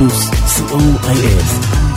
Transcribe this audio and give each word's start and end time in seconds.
פלוס, 0.00 0.30
co.il 0.30 1.89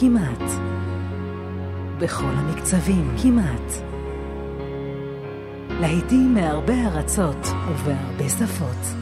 כמעט. 0.00 0.50
בכל 1.98 2.32
המקצבים, 2.36 3.16
כמעט. 3.22 3.72
להיטים 5.80 6.34
מהרבה 6.34 6.74
ארצות 6.86 7.46
ובהרבה 7.68 8.28
שפות. 8.28 8.96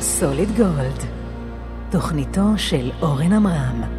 סוליד 0.00 0.48
גולד, 0.56 1.04
תוכניתו 1.90 2.42
של 2.56 2.90
אורן 3.02 3.32
עמרם. 3.32 3.97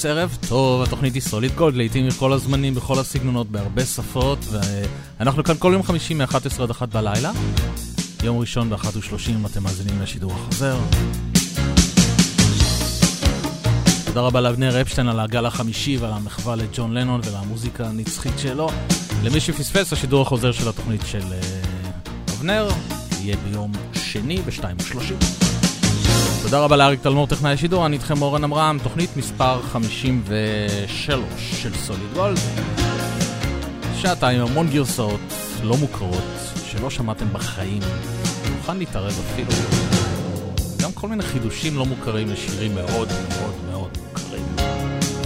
פלוס, 0.00 0.06
ערב 0.06 0.38
טוב, 0.48 0.82
התוכנית 0.82 1.14
היא 1.14 1.22
סוליד 1.22 1.52
גולד, 1.54 1.76
לעיתים 1.76 2.06
מכל 2.06 2.32
הזמנים, 2.32 2.74
בכל 2.74 2.98
הסגנונות, 2.98 3.50
בהרבה 3.50 3.84
שפות, 3.84 4.38
ואנחנו 5.18 5.44
כאן 5.44 5.54
כל 5.58 5.70
יום 5.72 5.82
חמישי 5.82 6.14
מ-11 6.14 6.62
עד 6.62 6.70
1 6.70 6.88
בלילה. 6.88 7.32
יום 8.22 8.38
ראשון 8.38 8.70
ב-1.30 8.70 9.46
אתם 9.46 9.62
מאזינים 9.62 10.02
לשידור 10.02 10.32
החוזר. 10.32 10.78
תודה 14.06 14.20
רבה 14.20 14.40
לאבנר 14.40 14.80
אפשטיין 14.80 15.08
על 15.08 15.20
הגל 15.20 15.46
החמישי 15.46 15.96
ועל 15.96 16.12
המחווה 16.12 16.56
לג'ון 16.56 16.94
לנון 16.94 17.20
ולמוזיקה 17.24 17.86
הנצחית 17.86 18.38
שלו. 18.38 18.68
למי 19.22 19.40
שפספס, 19.40 19.92
השידור 19.92 20.22
החוזר 20.22 20.52
של 20.52 20.68
התוכנית 20.68 21.00
של 21.06 21.22
uh, 21.22 22.08
אבנר 22.32 22.68
יהיה 23.20 23.36
ביום 23.36 23.72
שני 23.94 24.42
ב-2.30. 24.42 25.47
תודה 26.42 26.60
רבה 26.60 26.76
לאריק 26.76 27.02
תלמור, 27.02 27.26
טכנאי 27.26 27.52
השידור, 27.52 27.86
אני 27.86 27.96
איתכם 27.96 28.22
אורן 28.22 28.44
עמרם, 28.44 28.78
תוכנית 28.82 29.16
מספר 29.16 29.62
53 29.62 31.62
של 31.62 31.74
סוליד 31.74 32.12
גולד. 32.14 32.38
שעתיים 33.96 34.40
המון 34.40 34.70
גרסאות 34.70 35.20
לא 35.62 35.76
מוכרות, 35.76 36.24
שלא 36.64 36.90
שמעתם 36.90 37.32
בחיים. 37.32 37.82
מוכן 38.56 38.76
להתערב 38.76 39.12
אפילו. 39.32 39.50
גם 40.82 40.92
כל 40.92 41.08
מיני 41.08 41.22
חידושים 41.22 41.76
לא 41.76 41.86
מוכרים 41.86 42.30
לשירים 42.30 42.74
מאוד 42.74 43.08
מאוד 43.28 43.54
מאוד 43.70 43.98
מוכרים. 44.06 44.44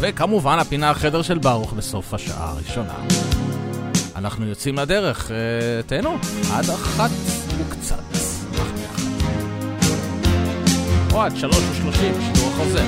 וכמובן 0.01 0.59
הפינה 0.59 0.91
החדר 0.91 1.23
של 1.23 1.39
ברוך 1.39 1.73
בסוף 1.73 2.15
השעה 2.15 2.51
הראשונה. 2.51 2.95
אנחנו 4.17 4.47
יוצאים 4.47 4.79
לדרך, 4.79 5.31
אה, 5.31 5.37
תהנו, 5.83 6.17
עד 6.53 6.71
אחת 6.71 7.11
וקצת. 7.59 8.22
עד 11.21 11.37
שלוש 11.37 11.65
ושלושים, 11.71 12.15
שידור 12.21 12.49
החוזר. 12.49 12.87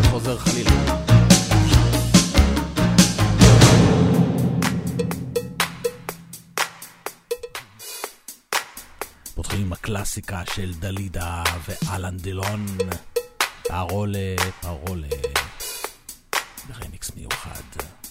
וחוזר 0.00 0.38
חלילה. 0.38 0.70
פותחים 9.34 9.60
עם 9.60 9.72
הקלאסיקה 9.72 10.42
של 10.54 10.74
דלידה 10.74 11.42
ואלן 11.68 12.16
דילון, 12.16 12.66
פרולה, 13.62 14.36
פרולה, 14.60 15.08
ברמיקס 16.68 17.10
מיוחד. 17.16 18.05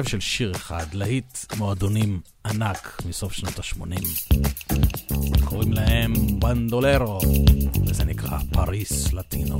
הרכב 0.00 0.10
של 0.10 0.20
שיר 0.20 0.52
אחד, 0.52 0.86
להיט 0.94 1.38
מועדונים 1.56 2.20
ענק 2.46 3.02
מסוף 3.08 3.32
שנות 3.32 3.58
ה-80. 3.58 4.34
קוראים 5.44 5.72
להם 5.72 6.12
בנדולרו, 6.40 7.20
וזה 7.86 8.04
נקרא 8.04 8.38
פריס 8.52 9.12
לטינו. 9.12 9.56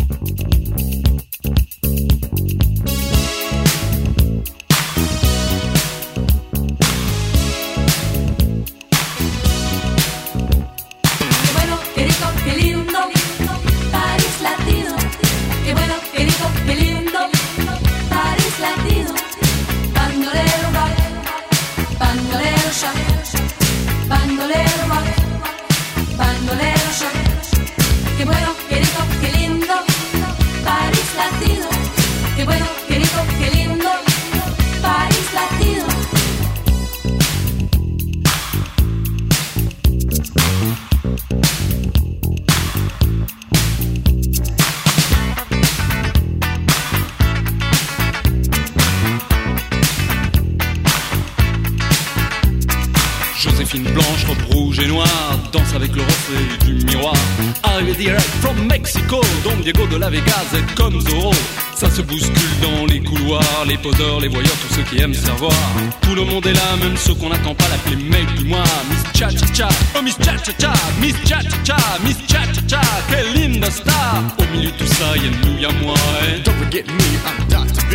Au 74.41 74.57
milieu 74.57 74.71
de 74.71 74.77
tout 74.77 74.87
ça, 74.87 75.17
y'a 75.17 75.31
nous, 75.31 75.59
y'a 75.59 75.71
moi. 75.83 75.95
Et... 76.29 76.41
Don't 76.41 76.55
forget 76.55 76.85
me, 76.87 77.09
I'm 77.27 77.47
Dr. 77.49 77.83
B. 77.91 77.95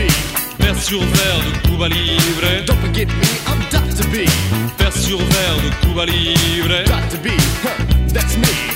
Vers 0.59 0.81
sur 0.81 0.99
verre 0.99 1.41
de 1.45 1.67
Cuba 1.67 1.87
Libre. 1.89 2.65
Don't 2.65 2.79
forget 2.79 3.05
me, 3.05 3.29
I'm 3.47 3.59
Dr. 3.71 4.07
B. 4.09 4.29
Vers 4.77 4.93
sur 4.93 5.17
verre 5.17 5.57
de 5.63 5.85
Cuba 5.85 6.05
Libre. 6.05 6.83
Dr. 6.85 7.19
B, 7.23 7.27
huh, 7.63 8.13
that's 8.13 8.37
me. 8.37 8.74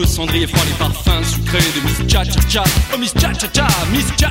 de 0.00 0.06
cendrier 0.06 0.46
froid, 0.46 0.64
les 0.64 0.72
parfums 0.74 1.22
sucrés 1.24 1.60
de 1.74 1.80
Miss 1.86 2.10
Cha 2.10 2.24
Cha 2.24 2.40
Cha. 2.48 2.64
Oh 2.92 2.98
Miss 2.98 3.12
Cha 3.14 3.32
Cha 3.32 3.48
Cha, 3.48 3.68
Miss 3.92 4.06
Cha. 4.16 4.23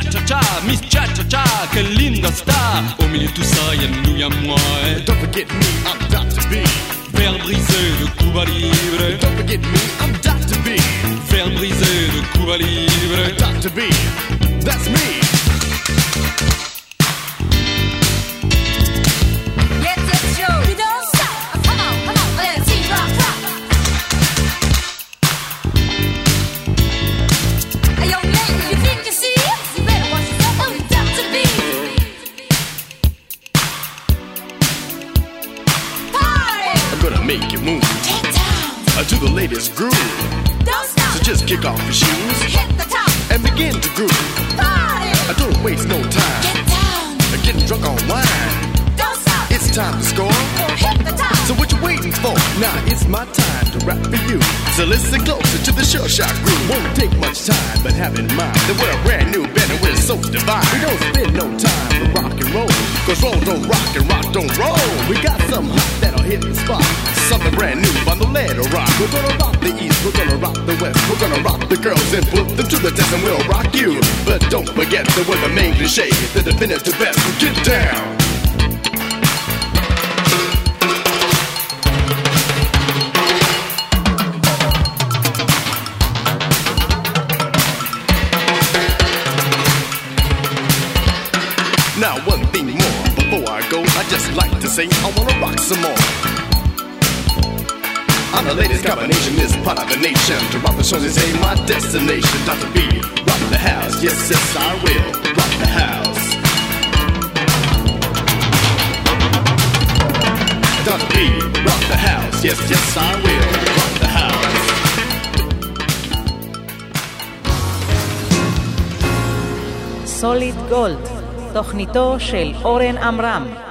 תוכניתו 121.93 122.19
של 122.19 122.53
אורן 122.63 122.97
עמרם. 122.97 123.62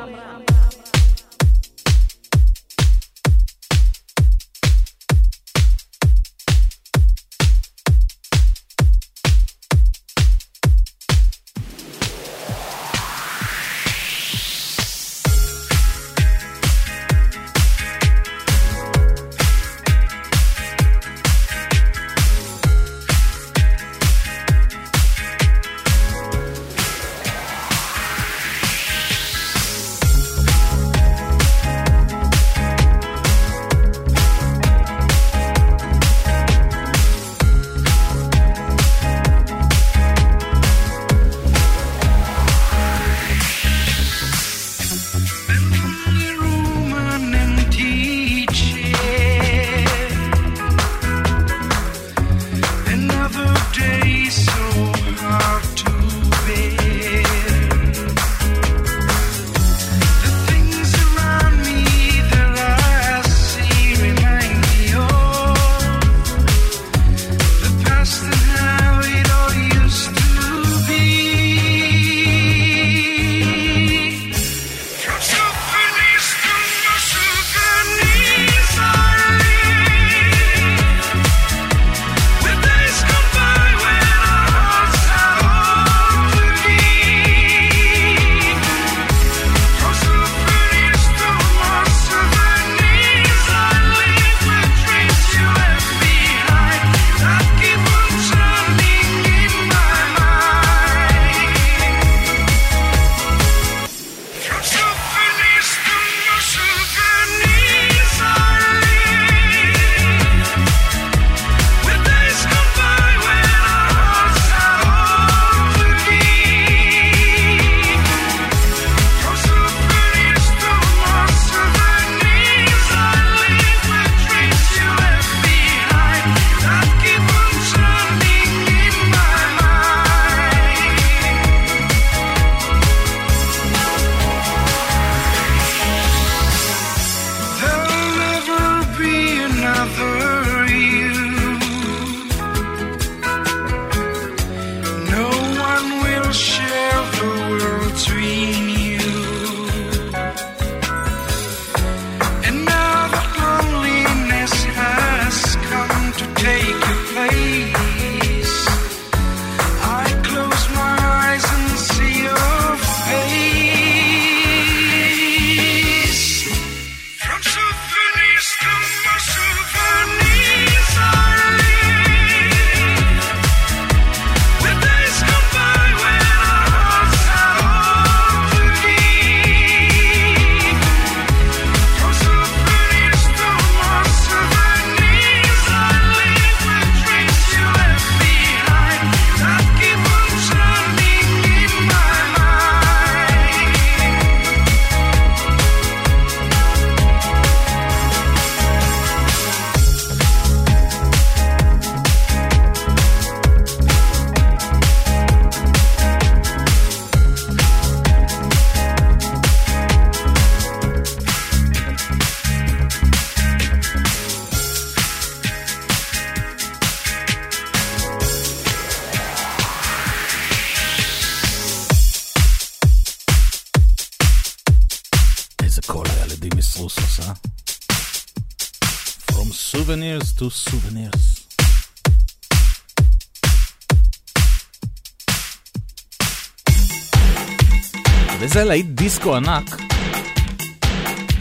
ענק 239.35 239.77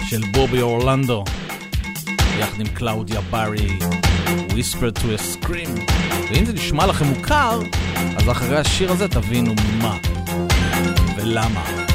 של 0.09 0.21
בובי 0.33 0.61
אורלנדו, 0.61 1.23
יחד 2.39 2.59
עם 2.59 2.67
קלאודיה 2.67 3.21
ברי, 3.21 3.79
Whisper 4.49 4.99
to 4.99 5.03
a 5.03 5.45
Scream. 5.45 5.93
ואם 6.31 6.45
זה 6.45 6.53
נשמע 6.53 6.85
לכם 6.85 7.05
מוכר, 7.05 7.59
אז 8.17 8.29
אחרי 8.29 8.57
השיר 8.57 8.91
הזה 8.91 9.07
תבינו 9.07 9.53
מה 9.81 9.97
ולמה. 11.15 11.90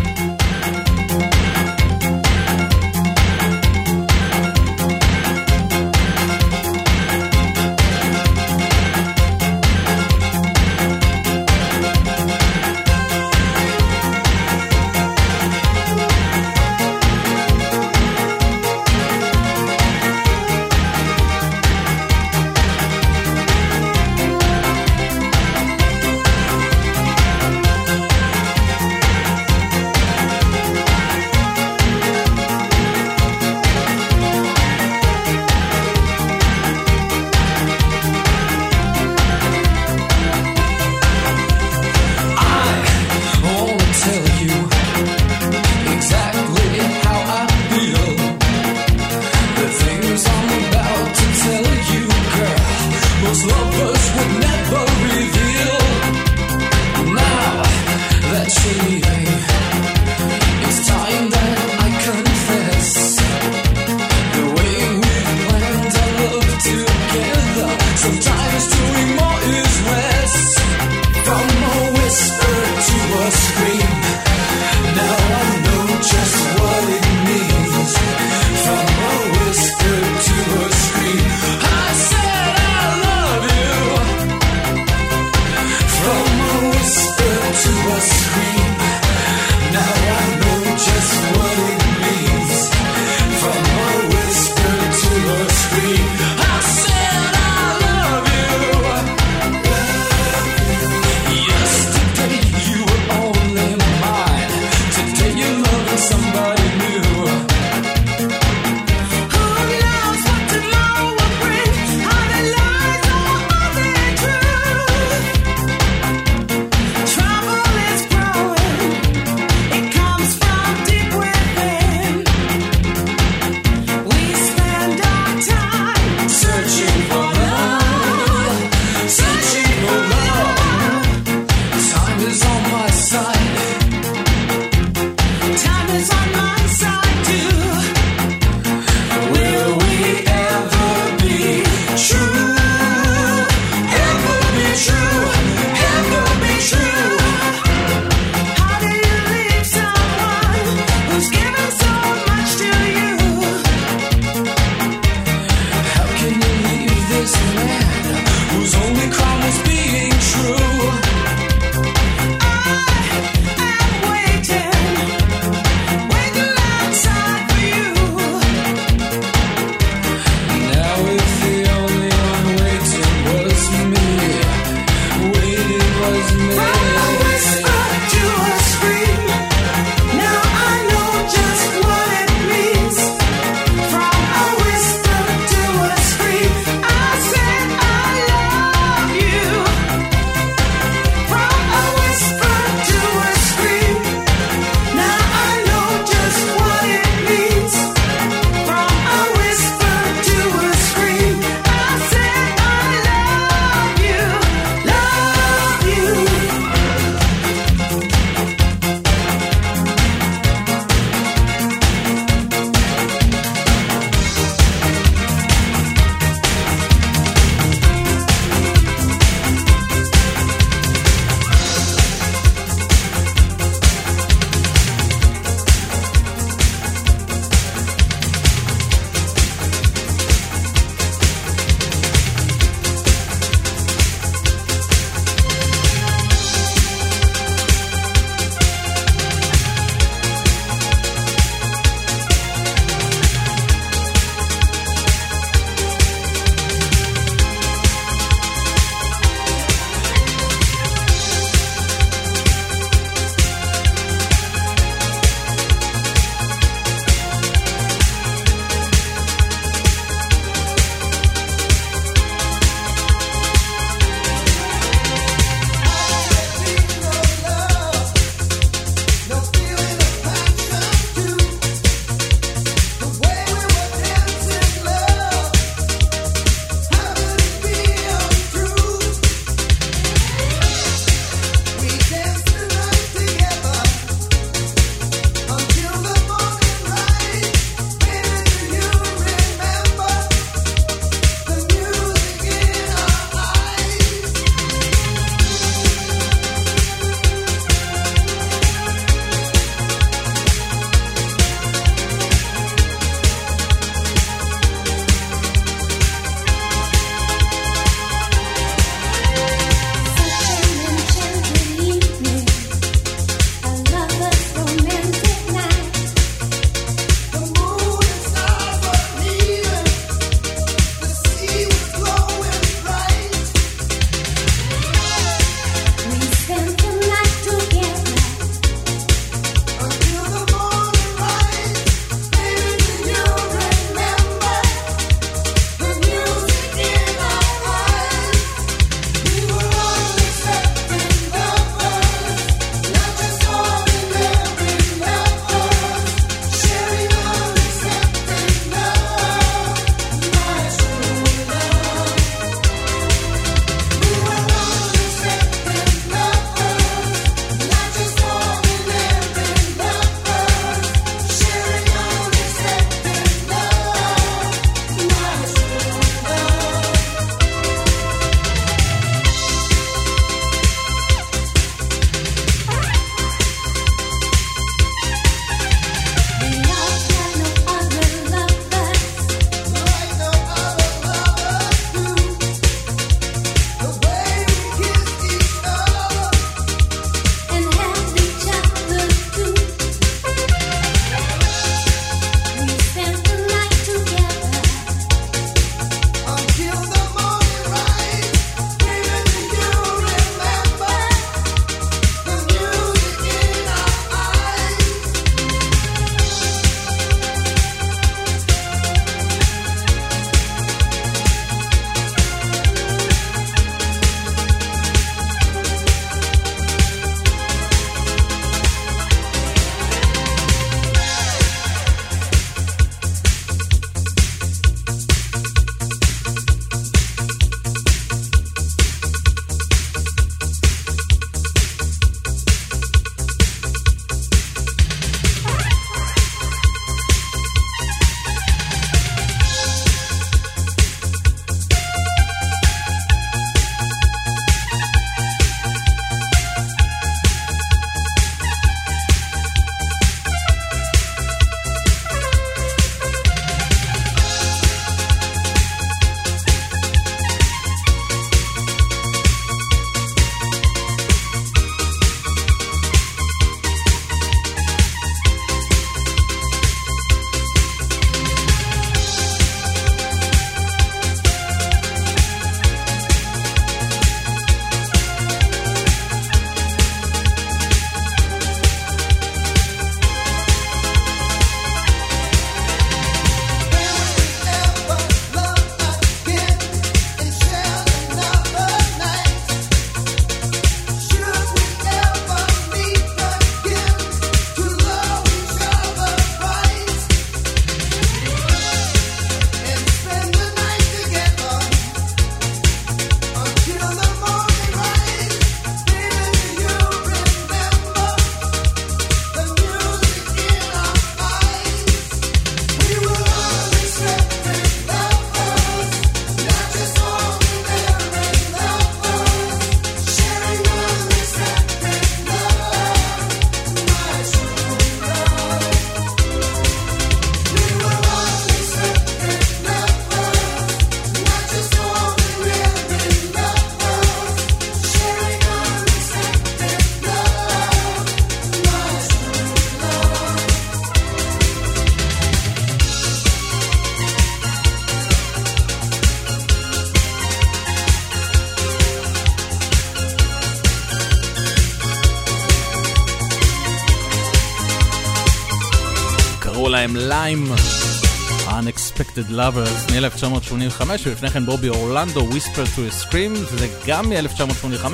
Unexpected 559.17 559.31
Lovers 559.31 559.93
מ-1985, 559.93 560.83
ולפני 561.05 561.31
כן 561.31 561.47
בובי 561.47 561.69
אורלנדו, 561.69 562.29
Whisper 562.31 562.67
to 562.77 562.79
a 562.79 563.05
Scream, 563.05 563.59
זה 563.59 563.69
גם 563.87 564.09
מ-1985. 564.09 564.87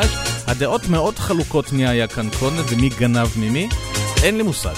הדעות 0.47 0.89
מאוד 0.89 1.19
חלוקות 1.19 1.73
מי 1.73 1.87
היה 1.89 2.07
כאן 2.07 2.29
קודם 2.39 2.63
ומי 2.69 2.89
גנב 2.89 3.29
ממי, 3.37 3.69
אין 4.23 4.37
לי 4.37 4.43
מושג. 4.43 4.75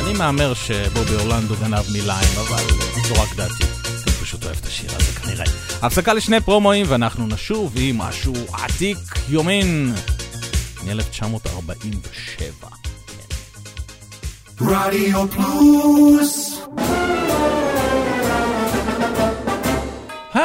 אני 0.00 0.12
מהמר 0.12 0.54
שבובי 0.54 1.14
אורלנדו 1.14 1.54
גנב 1.60 1.84
מליים, 1.92 2.38
אבל 2.38 2.64
זו 3.08 3.14
רק 3.14 3.36
דעתי. 3.36 3.64
אני 4.06 4.12
פשוט 4.22 4.44
אוהב 4.44 4.56
את 4.60 4.66
השיר 4.66 4.90
הזה 4.96 5.12
כנראה. 5.20 5.44
הפסקה 5.82 6.12
לשני 6.12 6.40
פרומואים 6.40 6.86
ואנחנו 6.88 7.26
נשוב 7.26 7.72
עם 7.76 7.98
משהו 7.98 8.34
עתיק 8.52 8.98
יומין 9.28 9.94
מ-1947. 10.84 12.66
רדיו 14.60 15.28
פלוס 15.28 16.57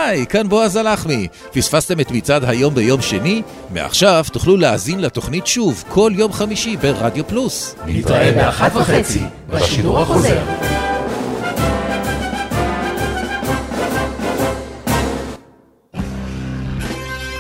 היי, 0.06 0.26
כאן 0.28 0.50
בועז 0.50 0.76
הלחמי. 0.76 1.28
פספסתם 1.54 2.00
את 2.00 2.12
מצעד 2.12 2.44
היום 2.44 2.76
ביום 2.76 3.02
שני? 3.02 3.42
מעכשיו 3.74 4.26
תוכלו 4.32 4.58
להאזין 4.58 5.02
לתוכנית 5.02 5.48
שוב 5.48 5.84
כל 5.90 6.12
יום 6.16 6.34
חמישי 6.34 6.78
ברדיו 6.78 7.28
פלוס. 7.28 7.76
נתראה 7.86 8.32
באחת 8.32 8.76
וחצי 8.76 9.22
בשידור 9.50 10.00
החוזר. 10.00 10.44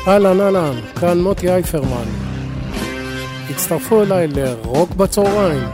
אהלן 0.08 0.41
אהלן, 0.41 0.80
כאן 0.99 1.21
מוטי 1.21 1.49
אייפרמן. 1.49 2.08
הצטרפו 3.49 4.02
אליי 4.02 4.28
לרוק 4.28 4.95
בצהריים, 4.95 5.67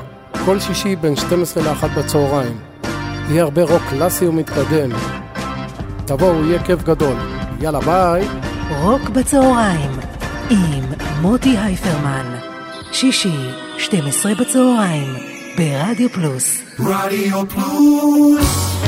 כל 0.45 0.59
שישי 0.59 0.95
בין 0.95 1.15
12 1.15 1.63
ל-1 1.63 1.87
בצהריים. 1.87 2.57
יהיה 3.29 3.43
הרבה 3.43 3.63
רוק 3.63 3.81
קלאסי 3.89 4.27
ומתקדם. 4.27 5.18
תבואו, 6.09 6.45
יהיה 6.45 6.63
כיף 6.63 6.83
גדול. 6.83 7.17
יאללה 7.61 7.79
ביי. 7.79 8.27
רוק 8.81 9.09
בצהריים 9.09 9.91
עם 10.49 10.83
מוטי 11.21 11.57
הייפרמן. 11.57 12.35
שישי, 12.91 13.49
12 13.77 14.35
בצהריים, 14.35 15.13
ברדיו 15.57 16.09
פלוס. 16.09 16.61
רדיו 16.79 17.49
פלוס 17.49 18.79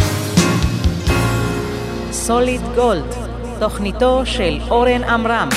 סוליד 2.11 2.61
גולד, 2.75 3.15
תוכניתו 3.59 4.21
של 4.25 4.59
אורן 4.69 5.03
עמרם. 5.03 5.49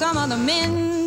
Some 0.00 0.16
other 0.16 0.38
men 0.38 0.99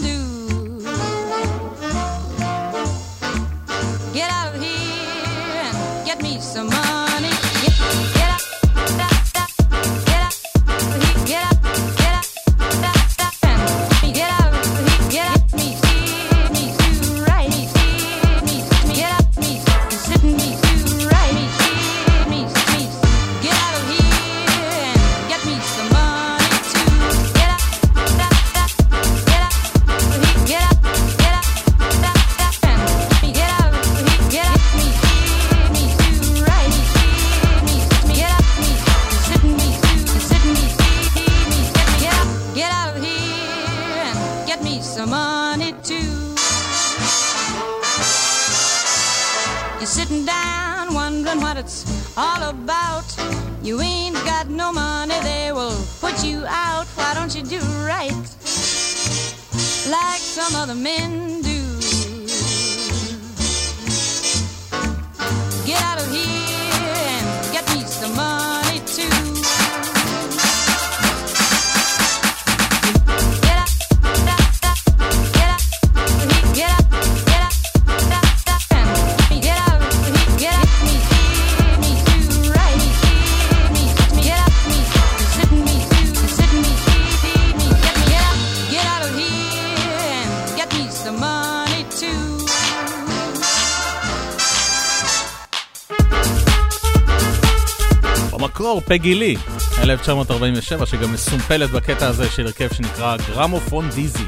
פגי 98.93 99.15
לי, 99.15 99.35
1947, 99.79 100.85
שגם 100.85 101.13
מסומפלת 101.13 101.69
בקטע 101.69 102.07
הזה 102.07 102.29
של 102.29 102.45
הרכב 102.45 102.73
שנקרא 102.73 103.17
גרמופון 103.17 103.89
דיזי. 103.89 104.25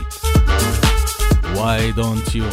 Why 1.56 1.92
don't 1.96 2.36
you? 2.36 2.46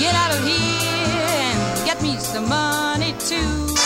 Get 0.00 0.14
out 0.22 0.32
of 0.36 0.40
here 0.48 1.26
and 1.46 1.58
get 1.88 1.98
me 2.02 2.12
some 2.32 2.48
money 2.48 3.12
too. 3.28 3.78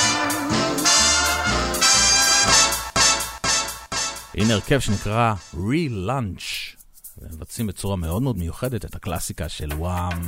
הנה 4.35 4.55
הרכב 4.55 4.79
שנקרא 4.79 5.35
Re-Lunch, 5.55 6.77
ומבצעים 7.19 7.67
בצורה 7.67 7.97
מאוד 7.97 8.23
מאוד 8.23 8.39
מיוחדת 8.39 8.85
את 8.85 8.95
הקלאסיקה 8.95 9.49
של 9.49 9.73
וואם, 9.73 10.21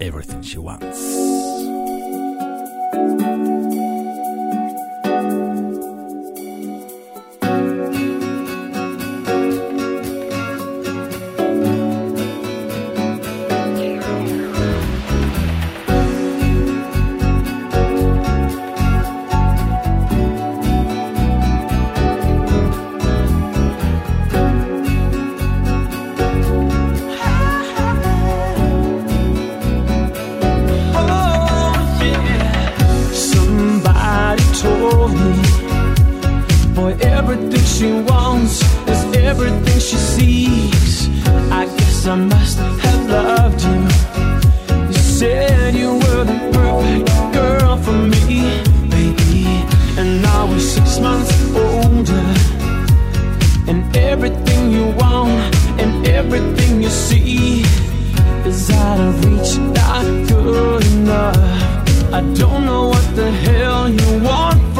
Everything 0.00 0.42
She 0.42 0.58
Wants. 0.58 1.11
For 36.74 36.90
everything 37.02 37.64
she 37.64 37.92
wants 37.92 38.62
is 38.88 39.16
everything 39.16 39.78
she 39.78 39.96
sees. 39.96 41.08
I 41.50 41.66
guess 41.66 42.06
I 42.06 42.14
must 42.16 42.58
have 42.58 43.10
loved 43.10 43.62
you. 43.62 43.80
You 44.88 45.02
said 45.18 45.74
you 45.74 45.92
were 45.94 46.24
the 46.24 46.38
perfect 46.52 47.34
girl 47.34 47.76
for 47.76 47.92
me, 47.92 48.62
baby. 48.88 49.44
And 49.98 50.22
now 50.22 50.46
we're 50.46 50.60
six 50.60 50.98
months 50.98 51.32
older. 51.54 52.28
And 53.68 53.94
everything 53.94 54.70
you 54.70 54.86
want 54.96 55.54
and 55.78 56.06
everything 56.06 56.82
you 56.82 56.88
see 56.88 57.64
is 58.46 58.70
out 58.70 58.98
of 58.98 59.24
reach, 59.24 59.58
not 59.58 60.04
good 60.26 60.86
enough. 60.86 61.36
I 62.14 62.20
don't 62.34 62.64
know 62.64 62.88
what 62.88 63.14
the 63.14 63.30
hell 63.30 63.90
you 63.90 64.22
want. 64.24 64.71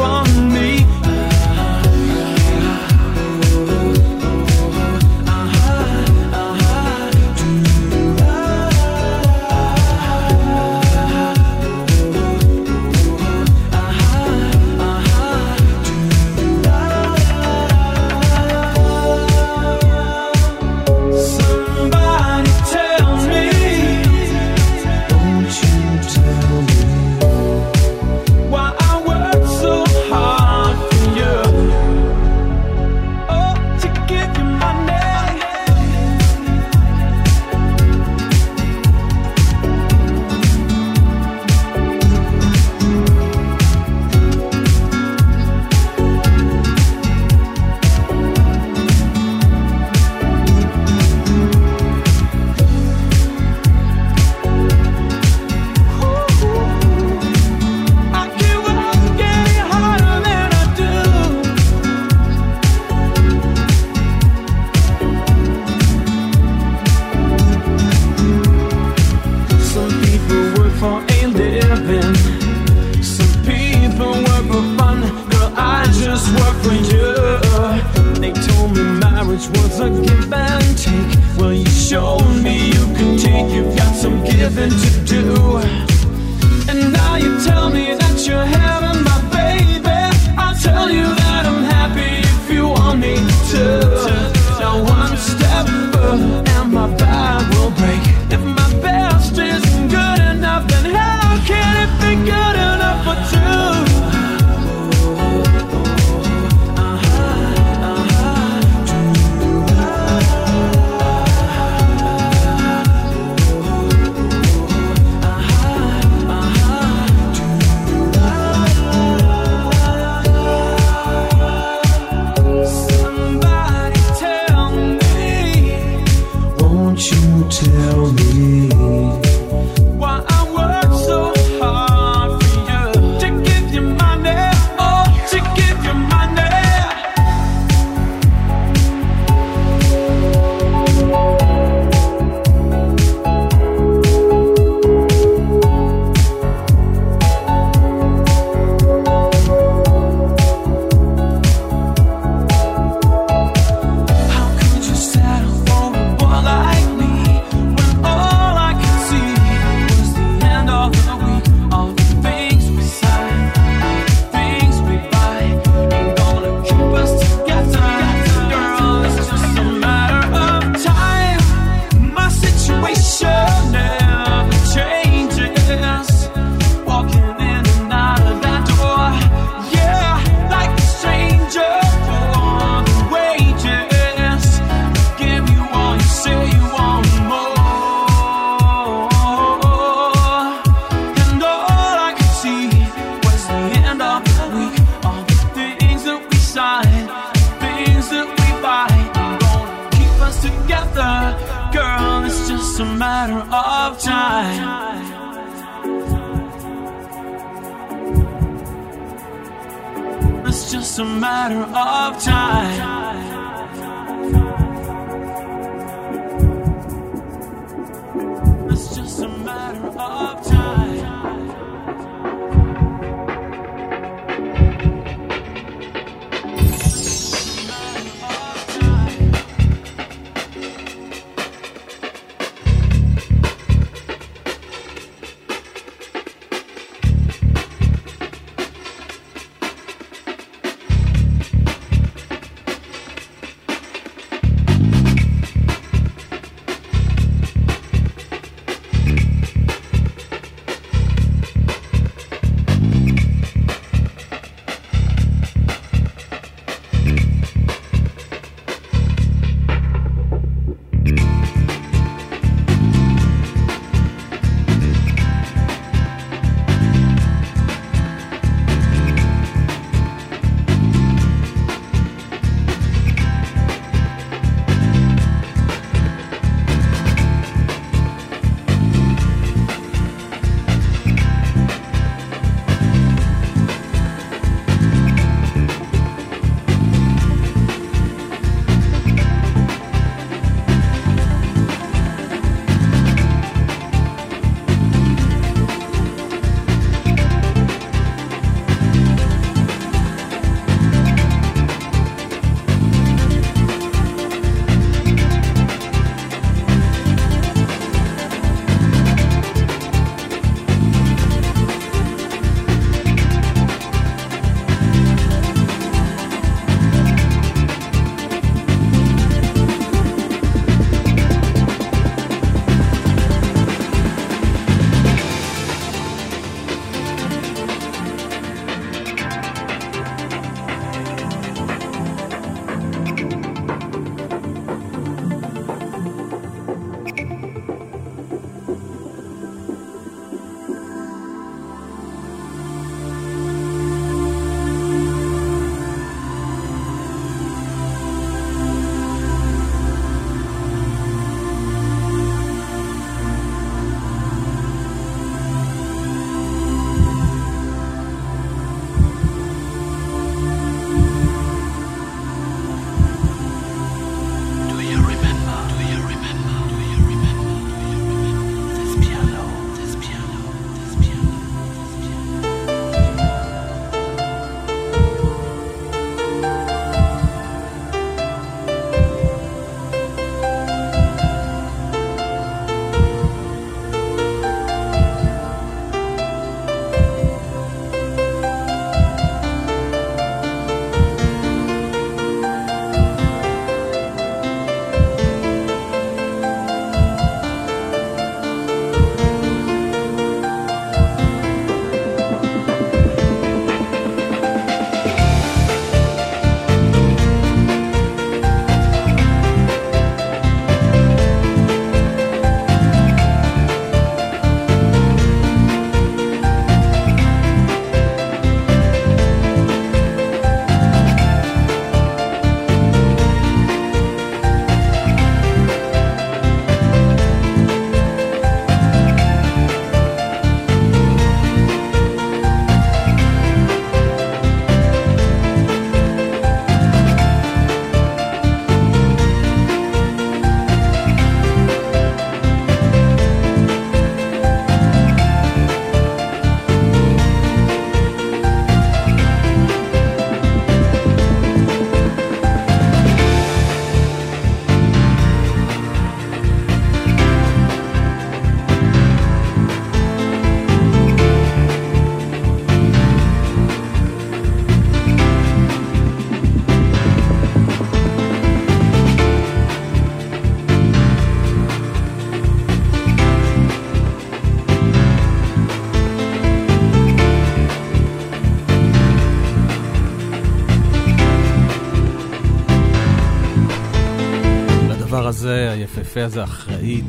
היפהפה 485.73 486.23
הזה, 486.23 486.43
אחראי 486.43 487.01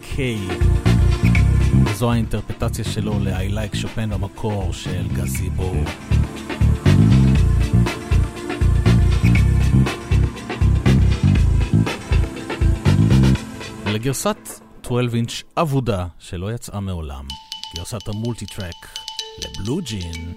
קיי. 0.00 0.38
זו 1.94 2.12
האינטרפטציה 2.12 2.84
שלו 2.84 3.18
ל-I 3.20 3.52
Like 3.52 3.76
שופן 3.76 4.10
במקור 4.10 4.72
של 4.72 5.08
גזיבו. 5.14 5.72
לגרסת 13.86 14.36
12 14.84 15.16
אינץ' 15.16 15.42
אבודה 15.56 16.06
שלא 16.18 16.52
יצאה 16.52 16.80
מעולם, 16.80 17.24
גרסת 17.76 18.08
המולטי-טרק 18.08 18.98
לבלו 19.38 19.78
ג'ין 19.82 20.34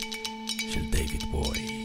של 0.73 0.81
דיוויד 0.91 1.23
בוי. 1.31 1.82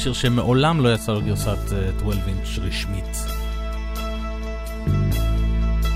לשיר 0.00 0.12
שמעולם 0.12 0.80
לא 0.80 0.94
יצא 0.94 1.20
גרסת 1.26 1.72
אה, 1.72 1.90
12 1.98 2.22
אינץ' 2.26 2.58
רשמית. 2.58 3.16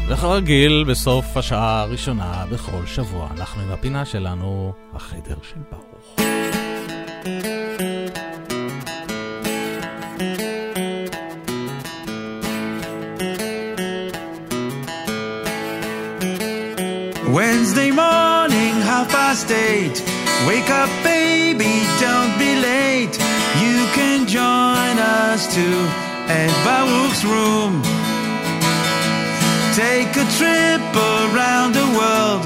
וכרגיל, 0.09 0.84
בסוף 0.88 1.36
השעה 1.36 1.80
הראשונה 1.80 2.44
בכל 2.50 2.86
שבוע, 2.86 3.28
אנחנו 3.36 3.62
עם 3.62 3.70
הפינה 3.70 4.05
שלנו, 4.05 4.72
החדר 4.94 5.36
של 5.42 5.61
ברוך. 5.70 5.93
Too 25.55 25.80
at 26.38 26.50
Baruch's 26.66 27.22
room. 27.32 27.72
Take 29.82 30.12
a 30.24 30.26
trip 30.38 30.84
around 31.22 31.70
the 31.80 31.88
world. 31.98 32.42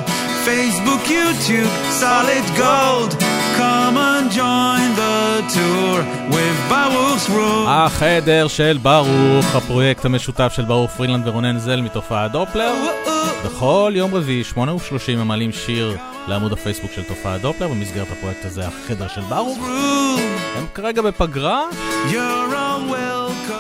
Facebook, 0.49 1.03
YouTube, 1.17 1.73
solid 2.03 2.45
gold. 2.65 3.13
Come 3.61 3.97
and 4.13 4.27
join 4.41 4.89
the 5.03 5.21
tour 5.57 5.97
with 6.35 6.59
Baruch's 6.71 7.27
room. 7.31 7.69
החדר 7.69 8.49
של 8.49 8.79
ברוך, 8.83 9.55
הפרויקט 9.55 10.05
המשותף 10.05 10.53
של 10.57 10.65
ברוך 10.65 10.91
פרילנד 10.91 11.29
ורונן 11.29 11.59
זל 11.59 11.81
מתופעת 11.81 12.33
דופלר. 12.33 12.75
בכל 13.45 13.93
יום 13.95 14.15
רביעי, 14.15 14.45
8 14.45 14.75
ו-30 14.75 15.19
הם 15.19 15.29
מעלים 15.29 15.53
שיר 15.53 15.97
לעמוד 16.27 16.53
הפייסבוק 16.53 16.91
של 16.93 17.03
תופעת 17.03 17.41
דופלר 17.41 17.69
במסגרת 17.69 18.07
הפרויקט 18.13 18.45
הזה, 18.45 18.63
החדר 18.67 19.09
של 19.09 19.21
ברוך. 19.21 19.59
הם 20.57 20.67
כרגע 20.75 21.03
בפגרה 21.03 21.65
You're. 22.11 22.68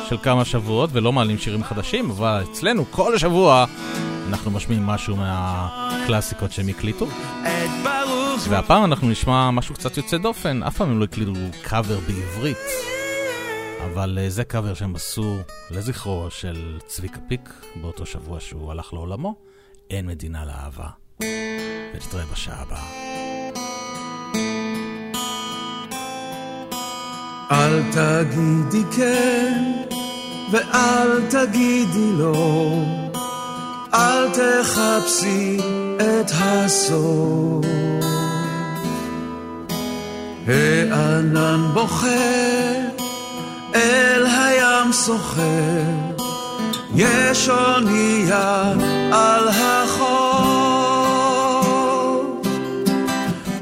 של 0.08 0.16
כמה 0.22 0.44
שבועות 0.44 0.90
ולא 0.92 1.12
מעלים 1.12 1.38
שירים 1.38 1.64
חדשים, 1.64 2.10
אבל 2.10 2.44
אצלנו 2.50 2.84
כל 2.90 3.18
שבוע 3.18 3.64
אנחנו 4.28 4.50
משמיעים 4.50 4.86
משהו 4.86 5.16
מהקלאסיקות 5.16 6.52
שהם 6.52 6.68
הקליטו. 6.68 7.06
והפעם 8.48 8.84
אנחנו 8.84 9.08
נשמע 9.08 9.50
משהו 9.50 9.74
קצת 9.74 9.96
יוצא 9.96 10.18
דופן, 10.18 10.62
אף 10.62 10.76
פעם 10.76 10.90
הם 10.90 10.98
לא 10.98 11.04
הקליטו 11.04 11.32
קאבר 11.62 11.98
בעברית. 12.06 12.56
אבל 13.84 14.18
אה, 14.20 14.30
זה 14.30 14.44
קאבר 14.44 14.74
שהם 14.74 14.96
עשו 14.96 15.36
לזכרו 15.70 16.26
של 16.30 16.78
צביקה 16.86 17.20
פיק 17.28 17.50
באותו 17.80 18.06
שבוע 18.06 18.40
שהוא 18.40 18.70
הלך 18.70 18.92
לעולמו, 18.92 19.34
אין 19.90 20.06
מדינה 20.06 20.44
לאהבה. 20.44 20.88
ונתראה 21.94 22.24
בשעה 22.32 22.62
הבאה. 22.62 23.08
אל 27.50 27.82
תגידי 27.92 28.84
כן 28.96 29.72
ואל 30.50 31.20
תגידי 31.30 32.12
לא, 32.18 32.82
אל 33.94 34.28
תחפשי 34.28 35.60
את 35.96 36.30
הסוף. 36.34 37.64
הענן 40.46 41.70
בוכה, 41.74 42.06
אל 43.74 44.26
הים 44.26 44.92
סוחר, 44.92 45.42
יש 46.94 47.48
אונייה 47.48 48.72
על 49.12 49.48
החוף, 49.48 50.08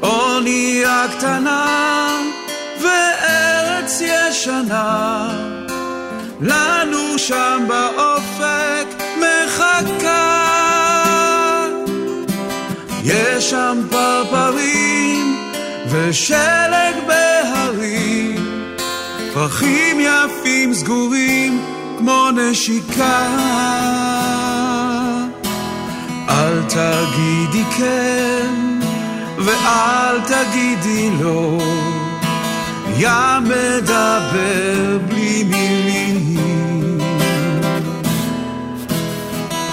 אונייה 0.03 1.07
קטנה 1.17 1.86
ישנה, 4.47 5.29
לנו 6.41 7.19
שם 7.19 7.65
באופק 7.69 9.03
מחכה. 9.17 10.47
יש 13.05 13.51
שם 13.51 13.79
פרפרים 13.91 15.37
ושלג 15.91 16.95
בהרים, 17.07 18.67
פרחים 19.35 20.01
יפים 20.01 20.75
סגורים 20.75 21.65
כמו 21.99 22.29
נשיקה. 22.31 23.27
אל 26.29 26.63
תגידי 26.69 27.65
כן 27.77 28.81
ואל 29.39 30.21
תגידי 30.21 31.11
לא, 31.23 31.59
ים 32.99 33.45
מדבר 33.45 34.99
בלי 35.09 35.45
מילים. 35.45 36.37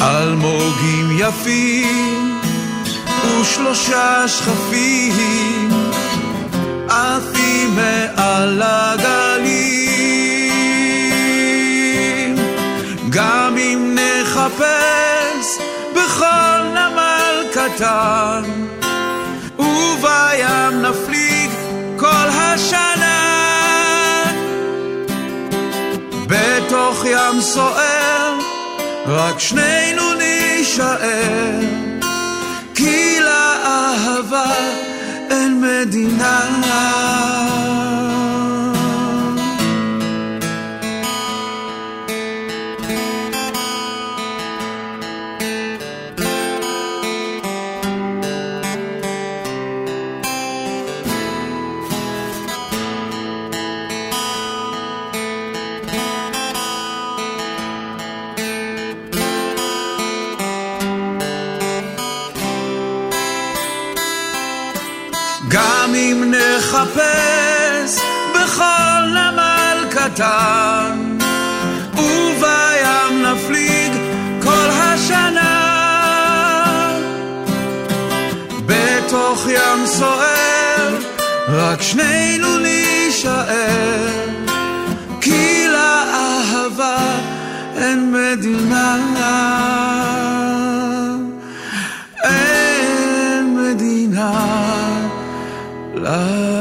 אלמוגים 0.01 1.17
יפים 1.17 2.39
ושלושה 3.41 4.27
שכפים 4.27 5.69
עפים 6.89 7.75
מעל 7.75 8.61
הגלים. 8.65 9.93
גם 13.09 13.55
אם 13.57 13.97
נחפש 13.97 15.57
בכל 15.95 16.63
נמל 16.73 17.43
קטן, 17.53 18.43
ובים 19.59 20.81
נפליג 20.81 21.51
כל 21.97 22.29
השנה. 22.29 22.92
בתוך 26.73 27.05
ים 27.05 27.41
סוער, 27.41 28.37
רק 29.07 29.39
שנינו 29.39 30.13
נישאר, 30.13 31.59
כי 32.75 33.19
לאהבה 33.19 34.51
אין 35.29 35.61
מדינה. 35.61 36.39
אם 66.83 66.89
נחפש 66.89 68.01
בכל 68.35 69.07
נמל 69.09 69.85
קטן, 69.91 71.17
ובים 71.93 73.25
נפליג 73.25 73.93
כל 74.43 74.69
השנה. 74.69 75.59
בתוך 78.65 79.47
ים 79.49 79.85
סוער, 79.85 80.97
רק 81.47 81.81
שנינו 81.81 82.57
נישאר, 82.57 84.29
כי 85.21 85.67
לאהבה 85.67 86.97
אין 87.77 88.11
מדינה. 88.11 88.97
אין 92.23 93.57
מדינה. 93.57 94.63
לאהבה. 95.95 96.52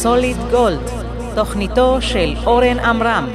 סוליד 0.00 0.36
גולד, 0.50 0.90
תוכניתו 1.34 1.98
של 2.00 2.34
אורן 2.46 2.78
עמרם. 2.78 3.26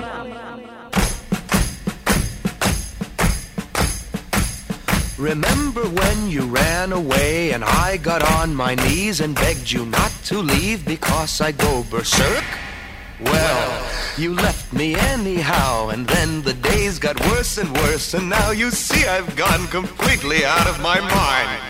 Remember 5.18 5.84
when 6.00 6.32
you 6.32 6.42
ran 6.62 6.92
away 6.92 7.52
and 7.52 7.64
I 7.64 7.98
got 7.98 8.24
on 8.40 8.56
my 8.56 8.74
knees 8.74 9.22
and 9.22 9.36
begged 9.36 9.72
you 9.72 9.86
not 9.86 10.12
to 10.30 10.36
leave 10.54 10.80
because 10.84 11.34
I 11.48 11.52
go 11.52 11.74
berserk? 11.92 12.48
Well, 13.32 13.84
you 14.18 14.34
left 14.34 14.74
me 14.74 14.96
anyhow, 14.96 15.90
and 15.90 16.08
then 16.08 16.42
the 16.42 16.54
days 16.54 16.98
got 16.98 17.20
worse 17.32 17.60
and 17.60 17.70
worse, 17.84 18.16
and 18.16 18.30
now 18.30 18.50
you 18.50 18.72
see 18.72 19.06
I've 19.06 19.36
gone 19.36 19.68
completely 19.68 20.44
out 20.44 20.68
of 20.68 20.82
my 20.82 21.00
mind. 21.00 21.62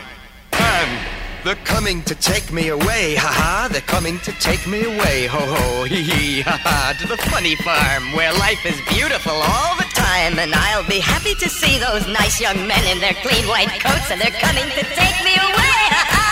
And 0.53 1.14
they're 1.47 1.55
coming 1.64 2.03
to 2.03 2.14
take 2.16 2.53
me 2.53 2.70
away, 2.70 3.14
haha, 3.14 3.68
they're 3.68 3.80
coming 3.82 4.18
to 4.18 4.32
take 4.40 4.66
me 4.66 4.82
away, 4.82 5.26
ho 5.26 5.38
ho, 5.38 5.84
hee 5.84 6.03
hee, 6.03 6.40
haha, 6.40 6.92
to 6.99 7.07
the 7.07 7.16
funny 7.30 7.55
farm 7.62 8.12
where 8.14 8.32
life 8.32 8.66
is 8.66 8.74
beautiful 8.88 9.30
all 9.30 9.76
the 9.76 9.86
time, 9.94 10.40
and 10.40 10.53
I'll 10.53 10.88
be 10.88 10.99
happy 10.99 11.36
to 11.36 11.49
see 11.49 11.78
those 11.78 12.05
nice 12.09 12.40
young 12.40 12.66
men 12.66 12.84
in 12.90 12.99
their 12.99 13.14
clean 13.22 13.47
white 13.47 13.70
coats, 13.78 14.11
and 14.11 14.20
they're 14.20 14.40
coming 14.42 14.66
to 14.74 14.82
take 14.99 15.18
me 15.22 15.38
away, 15.38 15.82
ha. 16.03 16.26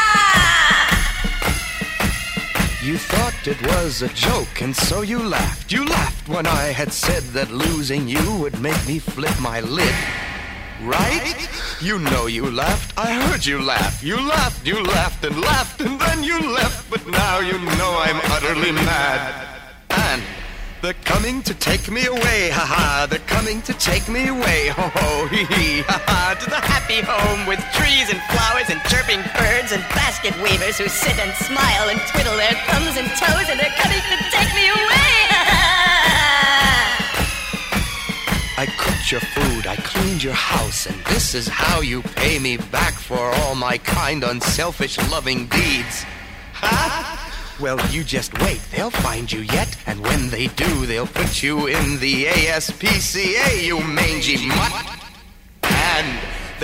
You 2.82 2.98
thought 2.98 3.46
it 3.46 3.62
was 3.68 4.02
a 4.02 4.08
joke, 4.08 4.62
and 4.62 4.74
so 4.74 5.02
you 5.02 5.20
laughed. 5.22 5.70
You 5.70 5.86
laughed 5.86 6.28
when 6.28 6.44
I 6.44 6.74
had 6.74 6.92
said 6.92 7.22
that 7.34 7.52
losing 7.52 8.08
you 8.08 8.40
would 8.40 8.60
make 8.60 8.84
me 8.88 8.98
flip 8.98 9.40
my 9.40 9.60
lid. 9.60 9.94
Right? 10.84 11.48
You 11.80 11.98
know 11.98 12.26
you 12.26 12.50
laughed. 12.50 12.92
I 12.98 13.14
heard 13.14 13.46
you 13.46 13.60
laugh. 13.62 14.02
You 14.02 14.16
laughed, 14.16 14.66
you 14.66 14.82
laughed 14.82 15.24
and 15.24 15.40
laughed, 15.40 15.80
and 15.80 15.98
then 15.98 16.22
you 16.22 16.38
left. 16.52 16.90
But 16.90 17.06
now 17.08 17.40
you 17.40 17.58
know 17.78 17.92
I'm 18.04 18.20
utterly 18.30 18.70
mad. 18.72 19.48
And 19.88 20.22
they're 20.82 21.02
coming 21.04 21.42
to 21.44 21.54
take 21.54 21.90
me 21.90 22.04
away, 22.04 22.50
haha. 22.52 23.06
They're 23.06 23.26
coming 23.26 23.62
to 23.62 23.72
take 23.72 24.08
me 24.10 24.28
away, 24.28 24.68
ho 24.68 24.90
ho, 24.92 25.26
hee 25.28 25.44
hee, 25.56 25.80
haha. 25.88 26.34
To 26.34 26.50
the 26.50 26.60
happy 26.60 27.00
home 27.00 27.46
with 27.46 27.64
trees 27.72 28.12
and 28.12 28.20
flowers 28.28 28.68
and 28.68 28.80
chirping 28.92 29.24
birds 29.40 29.72
and 29.72 29.80
basket 29.96 30.36
weavers 30.44 30.76
who 30.76 30.86
sit 30.88 31.18
and 31.18 31.32
smile 31.48 31.88
and 31.88 31.98
twiddle 32.12 32.36
their 32.36 32.52
thumbs 32.68 33.00
and 33.00 33.08
toes, 33.16 33.48
and 33.48 33.58
they're 33.58 33.78
coming 33.80 34.04
to 34.12 34.16
take 34.28 34.52
me 34.52 34.68
away, 34.68 35.72
cooked 39.04 39.12
your 39.12 39.20
food, 39.20 39.66
I 39.66 39.76
cleaned 39.76 40.22
your 40.22 40.34
house, 40.34 40.86
and 40.86 40.98
this 41.06 41.34
is 41.34 41.48
how 41.48 41.80
you 41.80 42.02
pay 42.02 42.38
me 42.38 42.56
back 42.56 42.94
for 42.94 43.18
all 43.18 43.54
my 43.54 43.76
kind, 43.78 44.24
unselfish, 44.24 44.96
loving 45.10 45.46
deeds. 45.46 46.04
Ha! 46.54 47.56
Well, 47.60 47.78
you 47.90 48.02
just 48.02 48.38
wait, 48.40 48.60
they'll 48.72 48.90
find 48.90 49.30
you 49.30 49.40
yet, 49.40 49.76
and 49.86 50.00
when 50.00 50.30
they 50.30 50.46
do, 50.48 50.86
they'll 50.86 51.06
put 51.06 51.42
you 51.42 51.66
in 51.66 51.98
the 52.00 52.24
ASPCA, 52.24 53.62
you 53.62 53.80
mangy 53.80 54.46
mutt. 54.46 54.93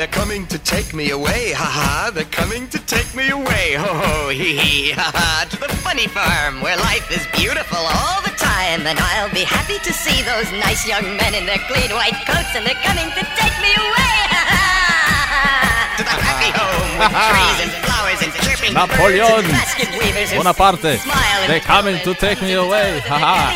They're 0.00 0.08
coming 0.24 0.46
to 0.46 0.56
take 0.56 0.94
me 0.94 1.10
away, 1.10 1.52
haha. 1.52 2.08
They're 2.08 2.32
coming 2.40 2.64
to 2.72 2.78
take 2.88 3.14
me 3.14 3.28
away, 3.28 3.76
ho 3.76 3.84
ho, 4.02 4.30
hee 4.30 4.56
hee, 4.56 4.92
haha. 4.96 5.44
To 5.52 5.56
the 5.60 5.68
funny 5.84 6.06
farm 6.08 6.62
where 6.64 6.78
life 6.88 7.04
is 7.12 7.20
beautiful 7.36 7.76
all 7.76 8.20
the 8.24 8.32
time. 8.40 8.80
And 8.88 8.96
I'll 8.96 9.28
be 9.28 9.44
happy 9.44 9.76
to 9.76 9.92
see 9.92 10.24
those 10.24 10.48
nice 10.64 10.88
young 10.88 11.04
men 11.20 11.36
in 11.36 11.44
their 11.44 11.60
clean 11.68 11.92
white 11.92 12.16
coats. 12.24 12.48
And 12.56 12.64
they're 12.64 12.80
coming 12.80 13.12
to 13.12 13.22
take 13.36 13.56
me 13.60 13.72
away, 13.76 14.16
haha. 14.32 16.00
To 16.00 16.02
the 16.08 16.16
happy 16.16 16.48
home 16.60 16.92
with 16.96 17.12
trees 17.28 17.58
and 17.60 17.72
flowers 17.84 18.20
and 18.24 18.32
chirping 18.40 18.72
Napoleon. 18.72 19.28
birds 19.28 19.52
and 19.52 19.52
basket 19.52 19.90
weavers. 20.00 20.32
Bonaparte. 20.32 20.96
They're 21.44 21.60
coming 21.60 22.00
to 22.08 22.14
take 22.16 22.40
me 22.40 22.54
away, 22.56 23.04
haha. 23.04 23.52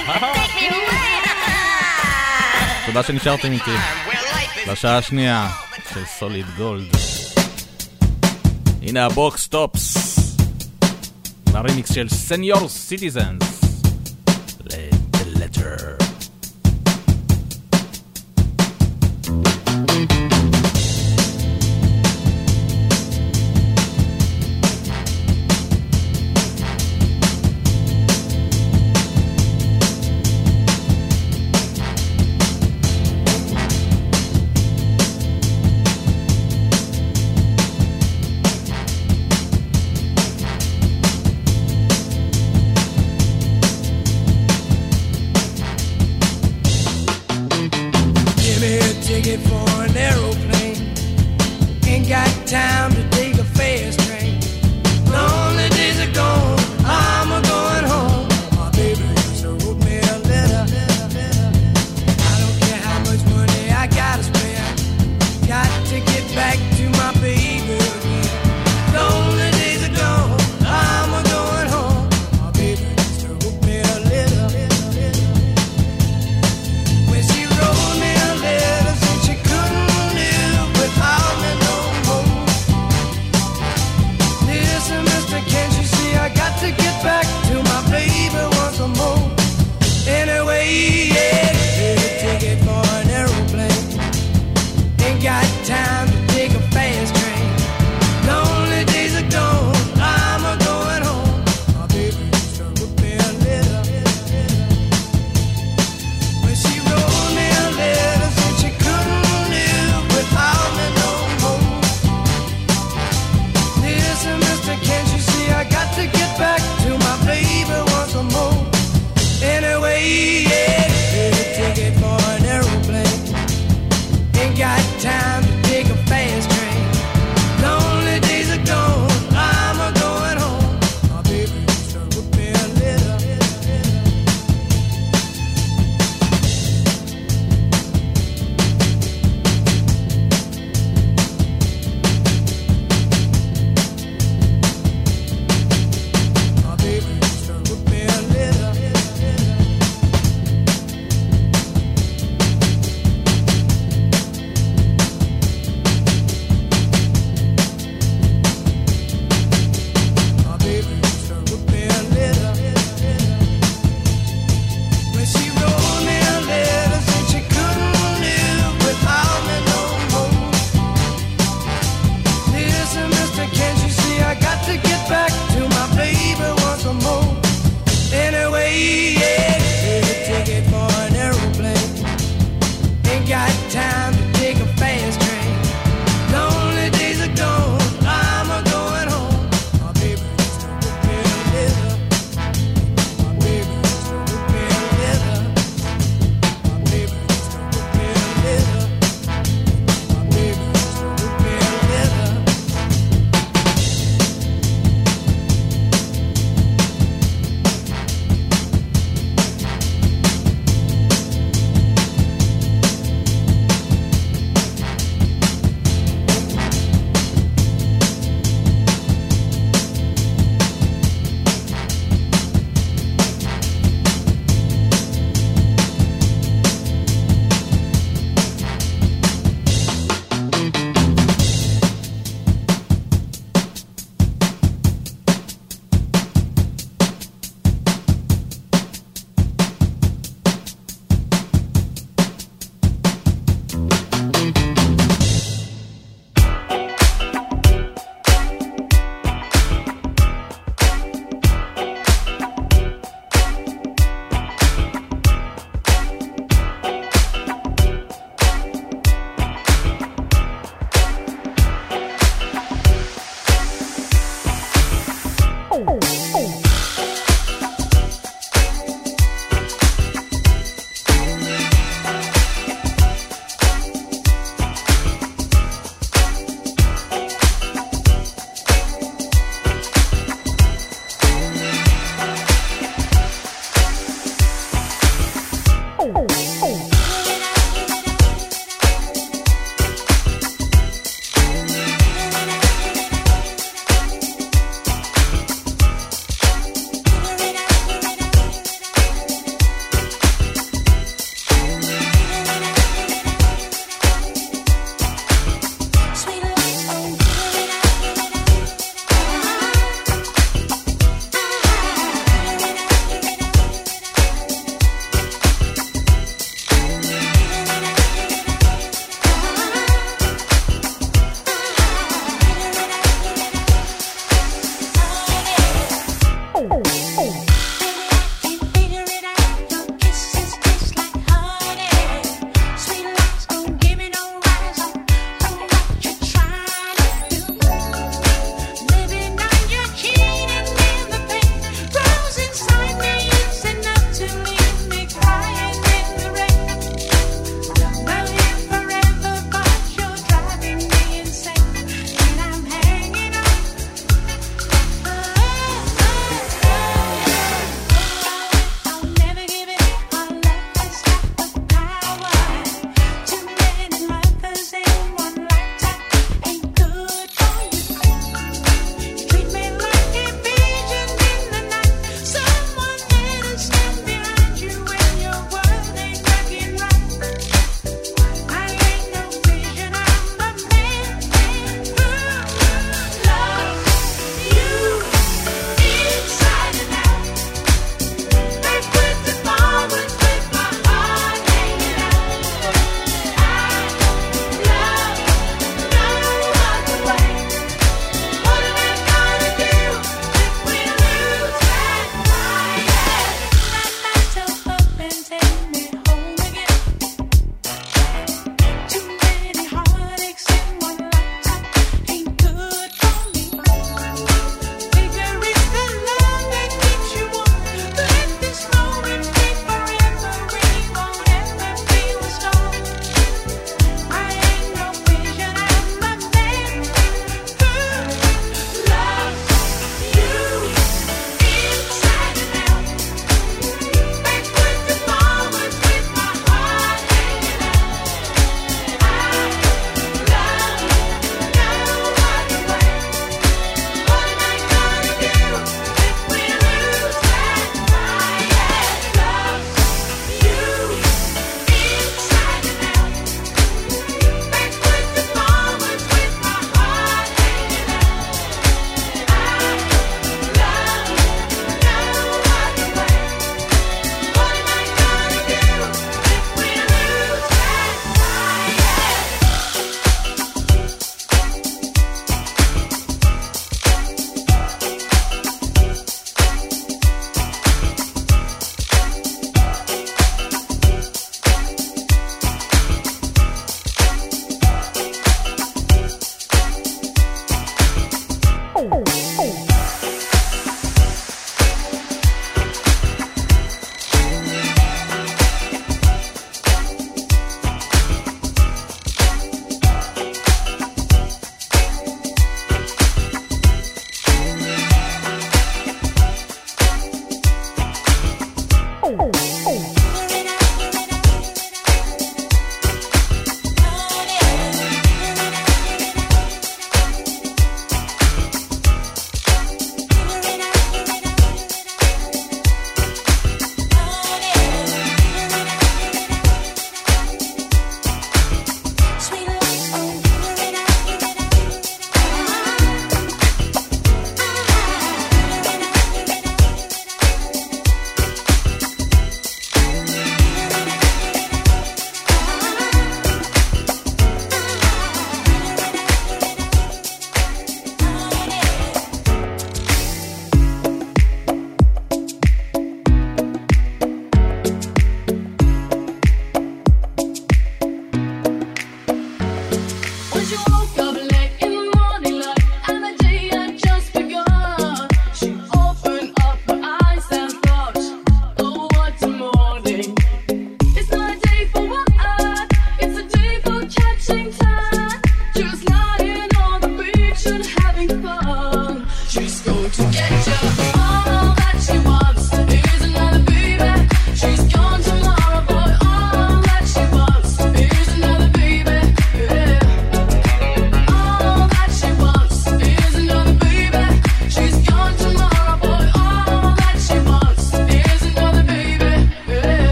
תודה 2.87 3.03
שנשארתם 3.03 3.53
איתי. 3.53 3.77
לשעה 4.67 4.99
השנייה. 4.99 5.49
של 5.95 6.05
סוליד 6.19 6.47
גולד. 6.57 6.97
הנה 8.83 9.07
הבוקס 9.07 9.49
טופס, 9.49 10.07
והרימיקס 11.53 11.95
של 11.95 12.09
סניור 12.09 12.69
סיטיזנס, 12.69 13.61
ל-The 14.65 15.39
Letter. 15.39 16.04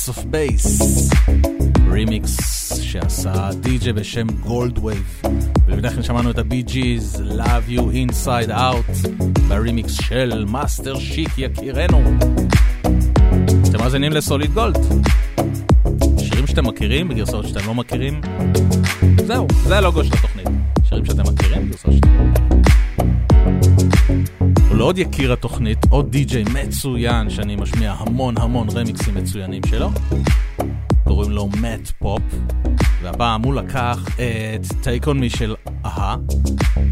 אייס 0.00 0.08
אוף 0.08 0.24
בייס. 0.24 0.80
רימיקס 1.90 2.72
שעשה 2.80 3.50
די.ג'יי 3.60 3.92
בשם 3.92 4.26
גולד 4.26 4.78
וייב. 4.78 5.22
ולפני 5.66 5.90
כן 5.90 6.02
שמענו 6.02 6.30
את 6.30 6.38
הבי 6.38 6.62
ג'יז, 6.62 7.22
Love 7.38 7.70
You 7.70 7.80
Inside 7.80 8.50
Out, 8.50 9.08
ברימיקס 9.48 9.92
של 9.92 10.44
מאסטר 10.48 10.98
שיק 10.98 11.30
יקירנו. 11.38 12.02
אתם 13.68 13.78
מאזינים 13.78 14.12
לסוליד 14.12 14.54
גולד. 14.54 14.78
שירים 16.18 16.46
שאתם 16.46 16.66
מכירים 16.66 17.08
בגרסאות 17.08 17.48
שאתם 17.48 17.66
לא 17.66 17.74
מכירים. 17.74 18.20
זהו, 19.26 19.46
זה 19.62 19.78
הלוגו 19.78 20.04
של 20.04 20.12
התוכנית. 20.14 20.48
שירים 20.88 21.04
שאתם 21.04 21.22
מכירים 21.22 21.68
בגרסאות 21.68 21.94
שאתם 21.94 22.08
לא 22.08 22.24
מכירים. 22.24 22.79
ולעוד 24.80 24.98
יקיר 24.98 25.32
התוכנית, 25.32 25.78
עוד 25.90 26.10
די.ג'יי 26.10 26.44
מצוין 26.44 27.30
שאני 27.30 27.56
משמיע 27.56 27.92
המון 27.92 28.38
המון 28.38 28.68
רמיקסים 28.70 29.14
מצוינים 29.14 29.62
שלו. 29.66 29.90
קוראים 31.04 31.30
לו 31.30 31.48
מאט 31.60 31.88
פופ, 31.98 32.22
והפעם 33.02 33.42
הוא 33.42 33.54
לקח 33.54 33.98
את 34.14 34.82
Take 34.82 35.06
On 35.06 35.20
Me 35.20 35.30
של 35.30 35.54
אהה, 35.84 36.16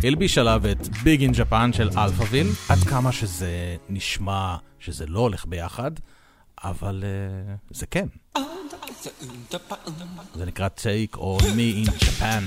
הלביש 0.05 0.39
עליו 0.39 0.63
את 0.71 0.89
Big 0.89 1.23
in 1.23 1.33
Japan 1.33 1.73
של 1.73 1.91
אלפאוויל, 1.99 2.47
עד 2.69 2.79
כמה 2.79 3.13
שזה 3.13 3.77
נשמע 3.89 4.57
שזה 4.79 5.07
לא 5.07 5.21
הולך 5.21 5.47
ביחד, 5.47 5.91
אבל 6.65 7.05
אה, 7.05 7.77
זה 7.77 7.87
כן. 7.87 8.07
זה 10.35 10.47
נקרא 10.47 10.69
Take 10.77 11.17
on 11.17 11.43
me 11.43 11.87
in 11.87 11.91
Japan. 12.05 12.43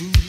I 0.00 0.27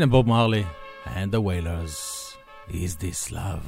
Queen 0.00 0.04
and 0.04 0.12
Bob 0.12 0.26
Marley 0.26 0.66
and 1.04 1.30
the 1.30 1.42
Wailers. 1.42 2.34
Is 2.70 2.96
this 2.96 3.30
love? 3.30 3.60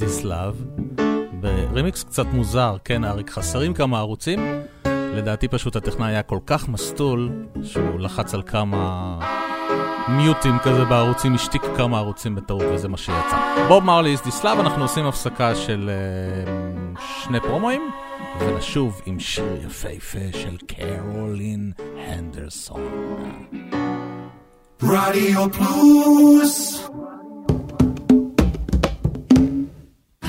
This 0.00 0.24
Love, 0.24 0.82
ברמיקס 1.40 2.02
קצת 2.02 2.26
מוזר, 2.32 2.76
כן 2.84 3.04
אריק, 3.04 3.30
חסרים 3.30 3.74
כמה 3.74 3.98
ערוצים. 3.98 4.62
לדעתי 4.86 5.48
פשוט 5.48 5.76
הטכנאי 5.76 6.08
היה 6.08 6.22
כל 6.22 6.38
כך 6.46 6.68
מסטול, 6.68 7.30
שהוא 7.62 8.00
לחץ 8.00 8.34
על 8.34 8.42
כמה 8.42 9.18
מיוטים 10.08 10.58
כזה 10.58 10.84
בערוצים, 10.84 11.34
השתיק 11.34 11.62
כמה 11.76 11.98
ערוצים 11.98 12.34
בטעות, 12.34 12.62
וזה 12.74 12.88
מה 12.88 12.96
שיצא. 12.96 13.66
בוב 13.68 13.84
מרלי 13.84 14.14
Is 14.14 14.26
This 14.26 14.42
Love, 14.42 14.60
אנחנו 14.60 14.82
עושים 14.82 15.06
הפסקה 15.06 15.54
של 15.54 15.90
uh, 16.96 17.00
שני 17.24 17.40
פרומואים, 17.40 17.82
ונשוב 18.40 19.00
עם 19.06 19.20
שיר 19.20 19.56
יפהפה 19.66 20.18
של 20.32 20.56
קרולין 20.66 21.72
הנדרסון. 21.96 22.82
רדיו 24.82 25.46
פלוס 25.52 26.90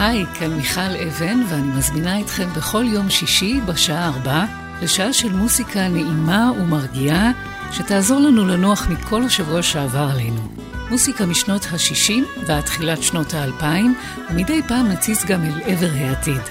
היי, 0.01 0.25
כאן 0.39 0.53
מיכל 0.53 0.81
אבן, 0.81 1.43
ואני 1.49 1.67
מזמינה 1.77 2.19
אתכם 2.19 2.49
בכל 2.55 2.83
יום 2.87 3.09
שישי 3.09 3.61
בשעה 3.65 4.07
ארבע 4.07 4.45
לשעה 4.81 5.13
של 5.13 5.33
מוסיקה 5.33 5.87
נעימה 5.87 6.51
ומרגיעה, 6.59 7.31
שתעזור 7.71 8.19
לנו 8.19 8.47
לנוח 8.47 8.87
מכל 8.89 9.23
השבוע 9.23 9.61
שעבר 9.61 10.09
עלינו. 10.13 10.41
מוסיקה 10.89 11.25
משנות 11.25 11.65
ה-60 11.65 12.45
ועד 12.47 12.61
תחילת 12.63 13.03
שנות 13.03 13.33
האלפיים, 13.33 13.95
ומדי 14.29 14.61
פעם 14.67 14.87
נציץ 14.87 15.25
גם 15.25 15.43
אל 15.43 15.61
עבר 15.65 15.91
העתיד. 15.95 16.41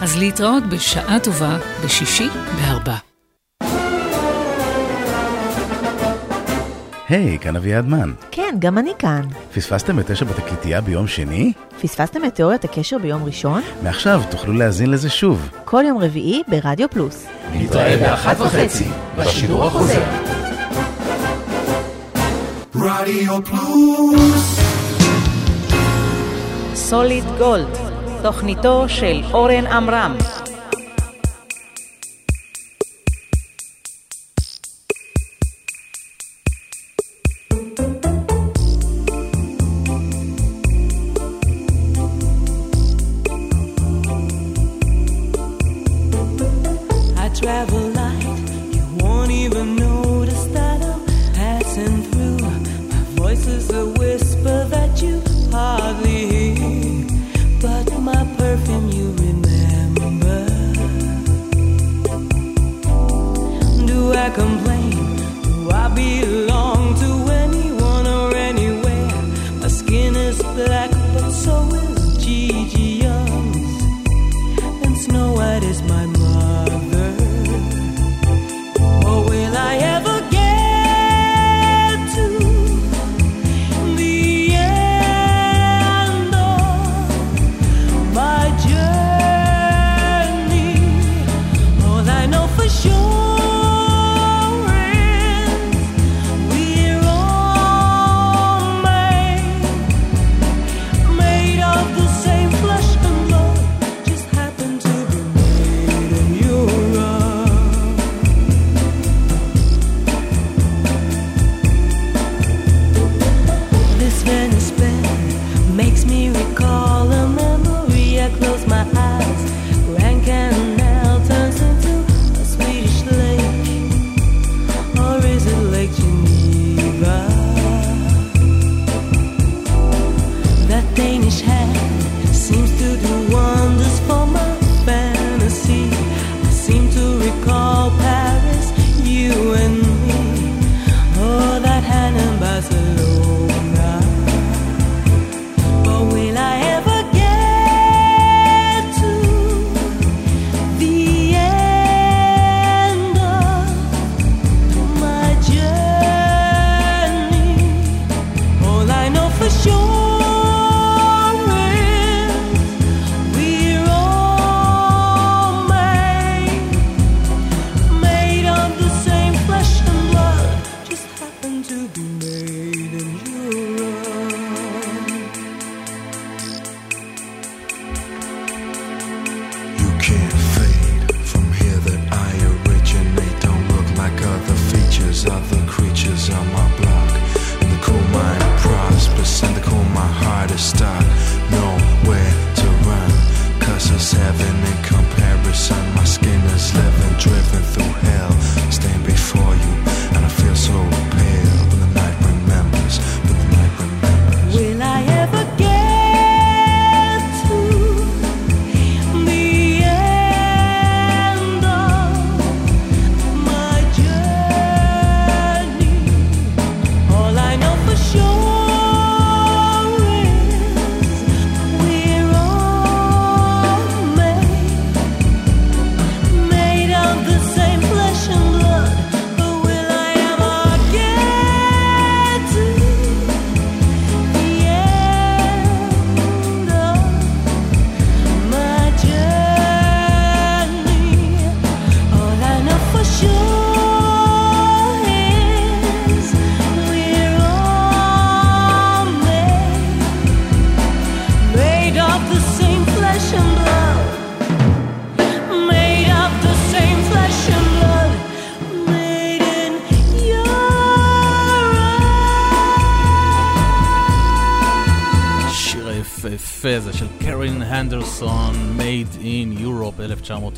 אז 0.00 0.16
להתראות 0.16 0.66
בשעה 0.66 1.20
טובה 1.20 1.58
בשישי 1.84 2.28
בארבע. 2.56 3.11
היי, 7.12 7.36
hey, 7.36 7.38
כאן 7.38 7.56
אביעד 7.56 7.86
מן. 7.86 8.12
כן, 8.30 8.54
גם 8.58 8.78
אני 8.78 8.92
כאן. 8.98 9.22
פספסתם 9.54 9.98
את 9.98 10.10
תשע 10.10 10.24
בתקליטייה 10.24 10.80
ביום 10.80 11.06
שני? 11.06 11.52
פספסתם 11.82 12.24
את 12.24 12.34
תיאוריית 12.34 12.64
הקשר 12.64 12.98
ביום 12.98 13.24
ראשון? 13.24 13.62
מעכשיו 13.82 14.22
תוכלו 14.30 14.52
להאזין 14.52 14.90
לזה 14.90 15.10
שוב. 15.10 15.50
כל 15.64 15.84
יום 15.88 15.98
רביעי 15.98 16.42
ברדיו 16.48 16.90
פלוס. 16.90 17.26
נתראה 17.54 17.96
באחת 17.96 18.40
וחצי, 18.40 18.84
בשידור 19.18 19.64
החוזר. 19.64 20.02
רדיו 22.74 23.44
פלוס 23.44 24.60
סוליד 26.74 27.24
גולד, 27.38 27.78
תוכניתו 28.22 28.88
של 28.88 29.22
אורן 29.32 29.66
עמרם. 29.66 30.16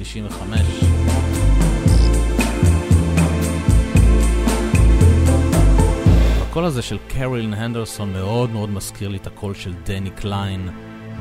95. 0.04 0.60
הקול 6.42 6.64
הזה 6.64 6.82
של 6.82 6.98
קרילין 7.08 7.54
הנדרסון 7.54 8.12
מאוד 8.12 8.50
מאוד 8.50 8.70
מזכיר 8.70 9.08
לי 9.08 9.16
את 9.16 9.26
הקול 9.26 9.54
של 9.54 9.74
דני 9.84 10.10
קליין, 10.10 10.68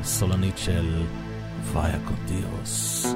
הסולנית 0.00 0.58
של 0.58 1.02
ויה 1.72 1.98
קודירוס. 2.04 3.06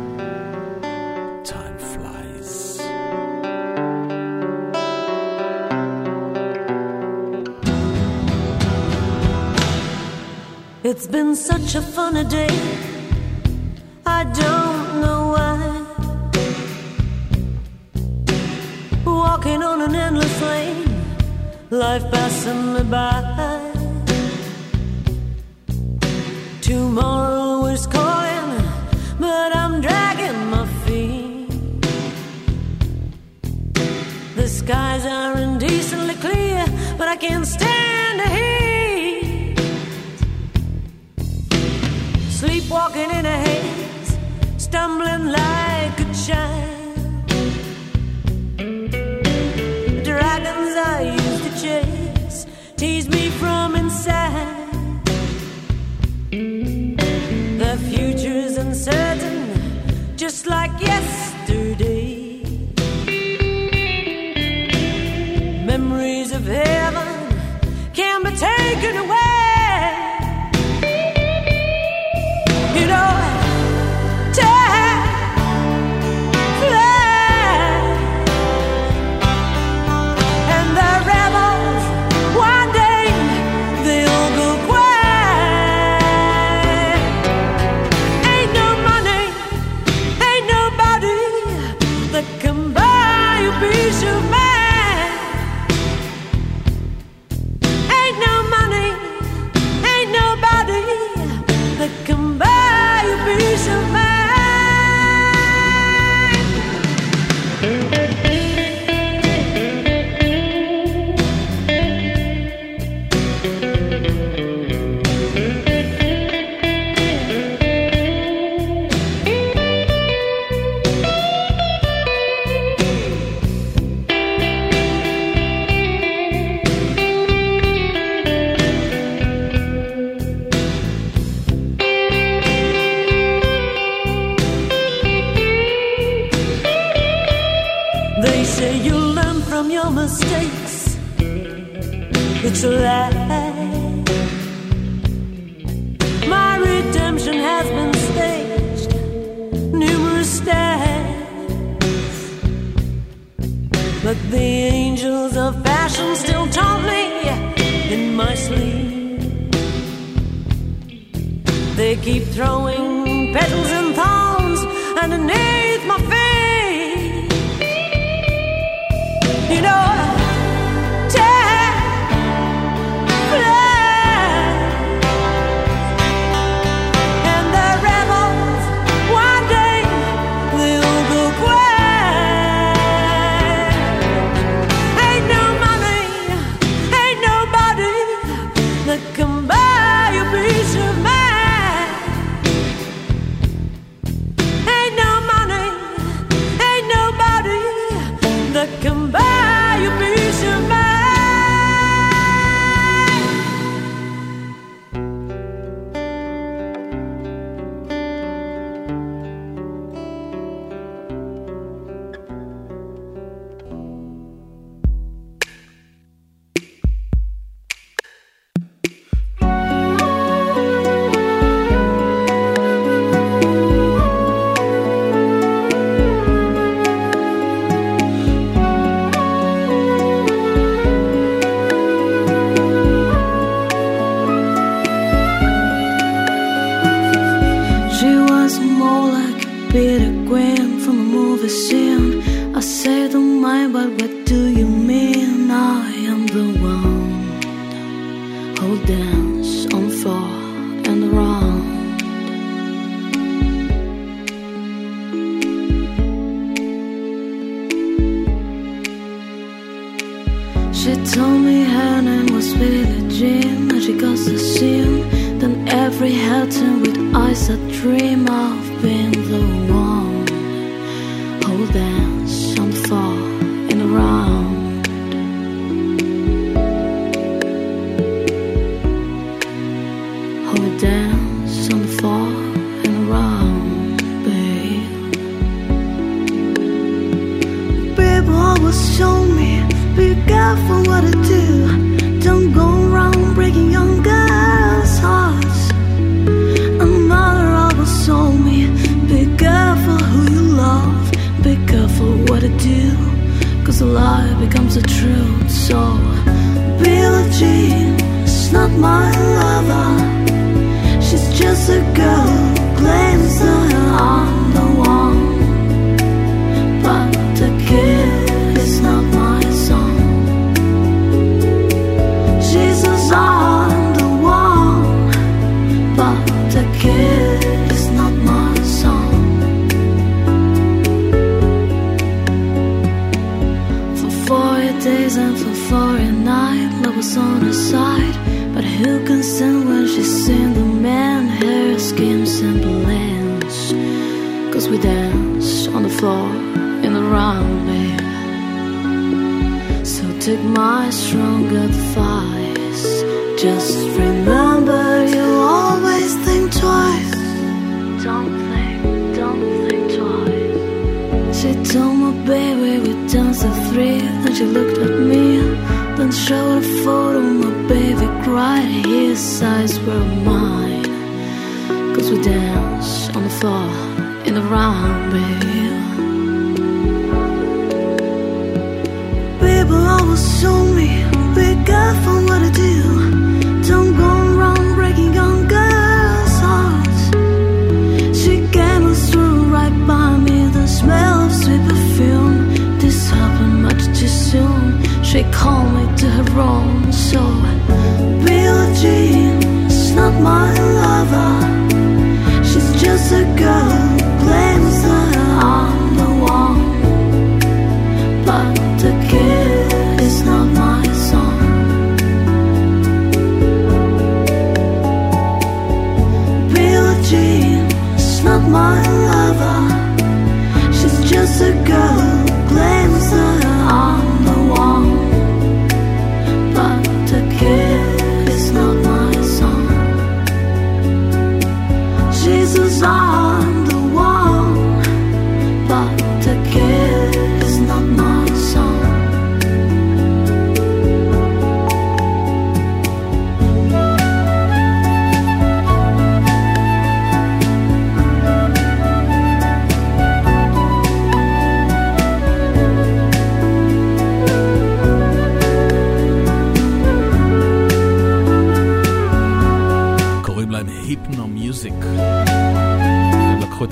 It's 10.90 11.06
been 11.06 11.34
such 11.34 11.74
a 11.74 11.82
fun 11.82 12.14
day 12.36 12.87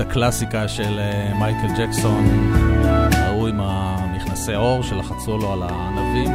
הקלאסיקה 0.09 0.69
של 0.69 0.99
אה, 0.99 1.35
מייקל 1.39 1.69
ג'קסון, 1.78 2.24
ההוא 3.12 3.49
עם 3.49 3.61
המכנסי 3.61 4.55
עור 4.55 4.83
שלחצו 4.83 5.39
לו 5.39 5.53
על 5.53 5.62
הענבים, 5.62 6.31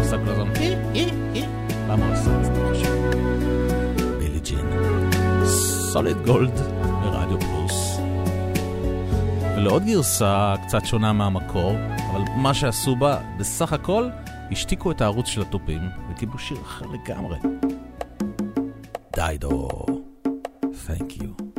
עשה 0.00 0.16
כל 0.24 0.30
הזמן, 0.30 0.56
אה, 0.56 0.74
אה, 0.94 1.42
למה 1.88 2.06
הוא 2.06 2.14
עשה 2.14 2.30
את 2.40 2.44
זה? 2.44 2.52
בילי 4.18 4.40
ג'ין, 4.40 4.66
סוליד 5.92 6.16
גולד 6.26 6.60
ברדיו 7.02 7.40
פלוס. 7.40 7.98
ולעוד 9.56 9.84
גרסה 9.84 10.54
קצת 10.66 10.86
שונה 10.86 11.12
מהמקור, 11.12 11.76
אבל 12.10 12.22
מה 12.36 12.54
שעשו 12.54 12.96
בה, 12.96 13.18
בסך 13.38 13.72
הכל, 13.72 14.08
השתיקו 14.50 14.90
את 14.90 15.00
הערוץ 15.00 15.26
של 15.26 15.42
התופים 15.42 15.82
וקיבלו 16.10 16.38
שיר 16.38 16.58
אחר 16.62 16.86
לגמרי. 16.86 17.38
Dido, 19.16 19.68
thank. 20.86 21.51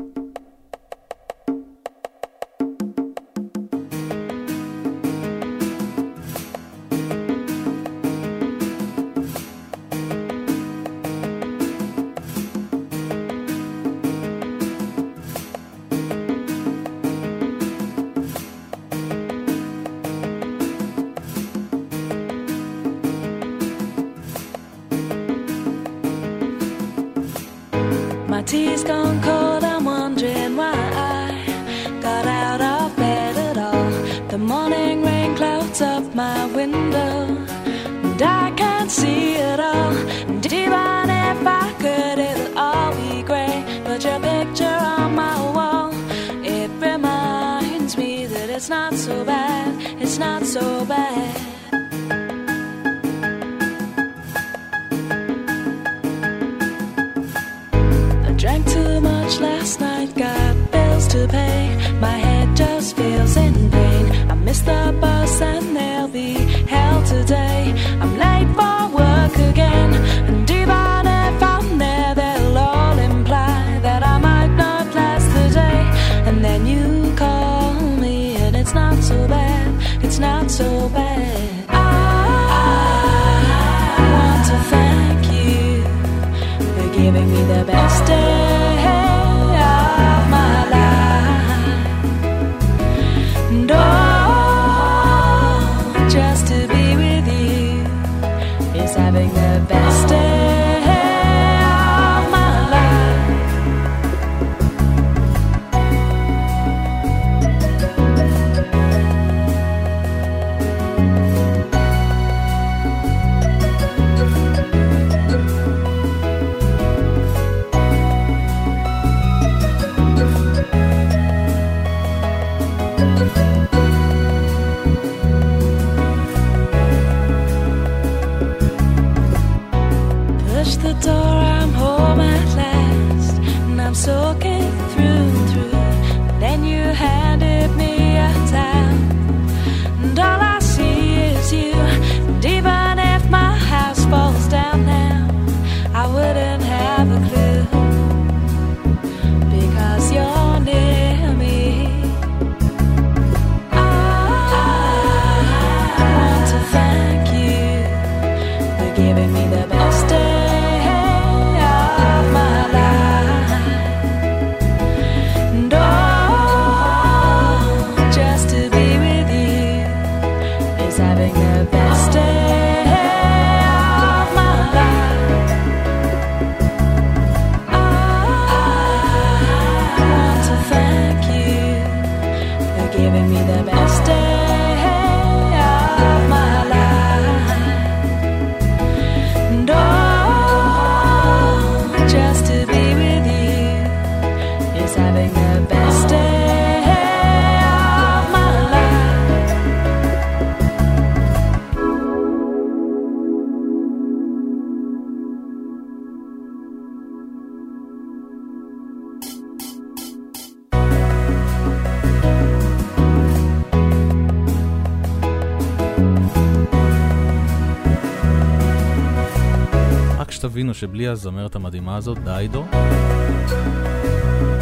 תבינו 220.63 220.73
שבלי 220.73 221.07
הזמרת 221.07 221.55
המדהימה 221.55 221.95
הזאת, 221.95 222.17
דיידו, 222.23 222.65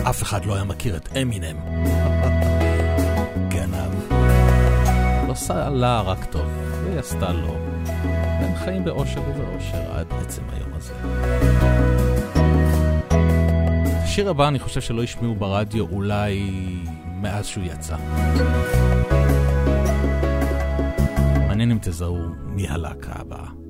אף 0.10 0.24
אחד 0.24 0.46
לא 0.46 0.56
היה 0.56 0.64
מכיר 0.64 0.96
את 0.98 1.10
אמינם. 1.22 1.58
גנב. 3.48 4.12
לא 5.28 5.32
עשה 5.32 5.70
לה 5.70 6.02
רק 6.02 6.26
טוב, 6.26 6.46
והיא 6.84 7.00
עשתה 7.00 7.32
לו. 7.32 7.56
הם 8.16 8.56
חיים 8.56 8.86
באושר 8.86 9.22
ובאושר 9.22 9.92
עד 9.92 10.08
עצם 10.22 10.42
היום 10.54 10.70
הזה. 10.74 10.94
השיר 14.04 14.30
הבא 14.30 14.48
אני 14.48 14.60
חושב 14.60 14.82
שלא 14.82 15.04
השמיעו 15.04 15.36
ברדיו 15.36 15.86
אולי 15.92 16.50
מאז 17.22 17.46
שהוא 17.46 17.64
יצא. 17.64 17.96
מעניין 21.48 21.72
אם 21.72 21.78
תזהו 21.82 22.18
מי 22.46 22.68
הלהקה 22.68 23.12
הבאה. 23.16 23.61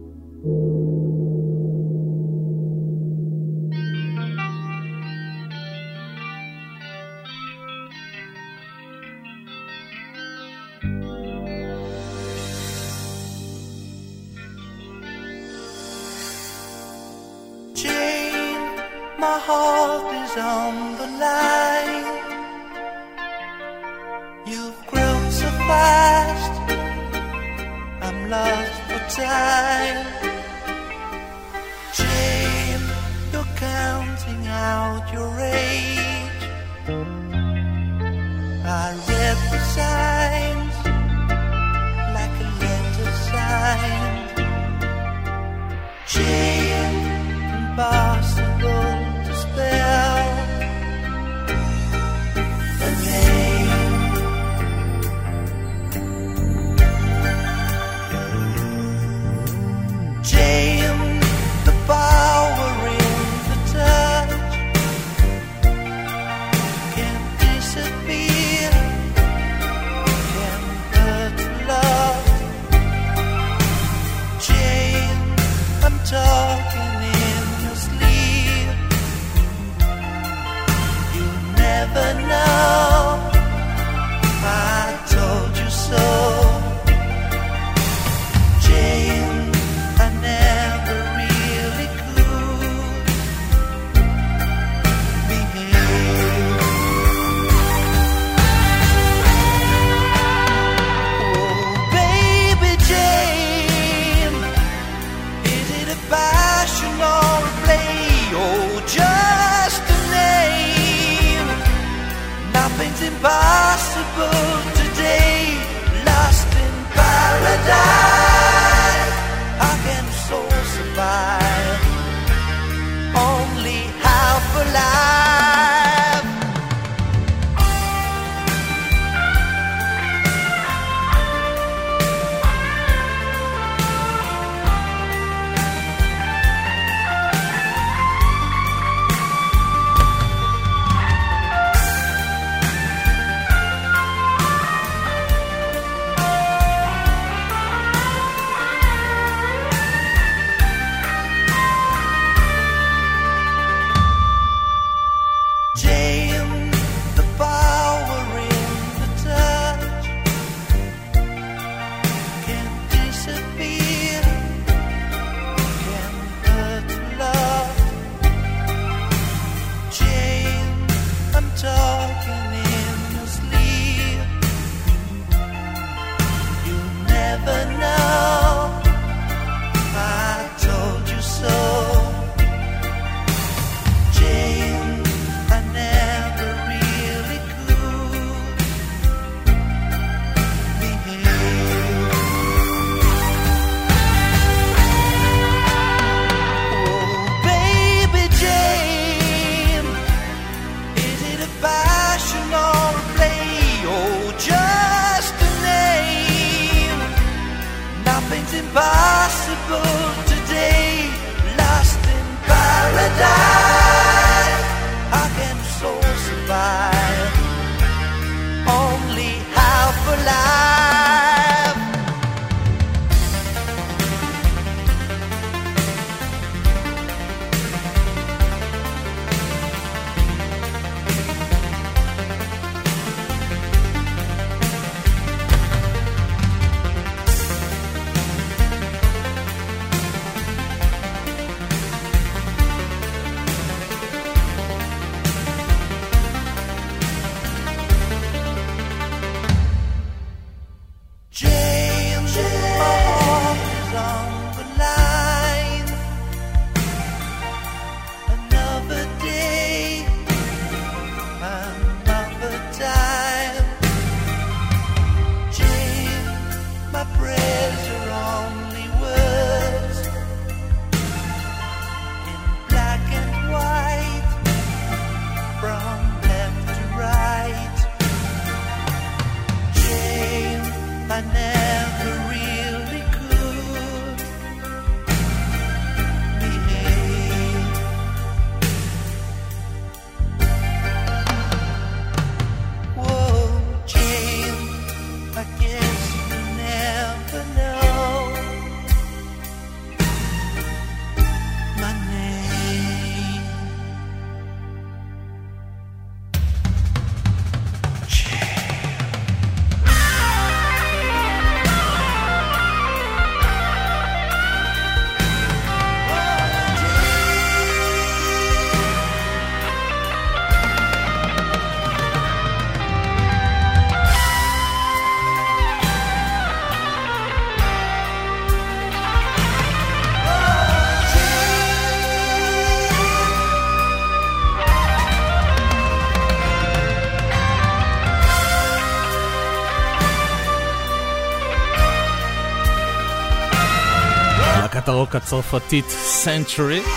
הרוק 344.91 345.15
הצרפתית 345.15 345.85
Century. 346.23 346.89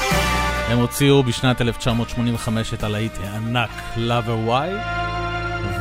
הם 0.68 0.78
הוציאו 0.78 1.22
בשנת 1.22 1.60
1985 1.60 2.74
את 2.74 2.82
הלהיט 2.82 3.12
הענק 3.20 3.70
Lover 3.96 4.48
Why, 4.48 4.86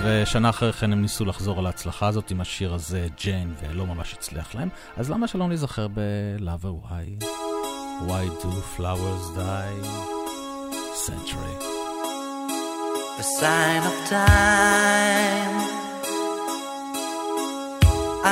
ושנה 0.03 0.49
אחרי 0.49 0.73
כן 0.73 0.91
הם 0.91 1.02
ניסו 1.02 1.26
לחזור 1.26 1.60
על 1.60 1.65
ההצלחה 1.65 2.07
הזאת 2.07 2.31
עם 2.31 2.41
השיר 2.41 2.73
הזה, 2.73 3.07
ג'יין, 3.18 3.53
ולא 3.61 3.85
ממש 3.85 4.14
הצליח 4.14 4.56
להם. 4.56 4.69
אז 4.98 5.11
למה 5.11 5.27
שלא 5.27 5.48
נזכר 5.48 5.88
ב-Lover 5.88 6.88
Why? 6.88 7.26
Why 8.07 8.44
do 8.44 8.49
flowers 8.77 9.38
die? 9.38 9.88
Century. 11.07 11.73
the 13.18 13.23
sign 13.23 13.81
of 13.91 13.95
time. 14.10 15.56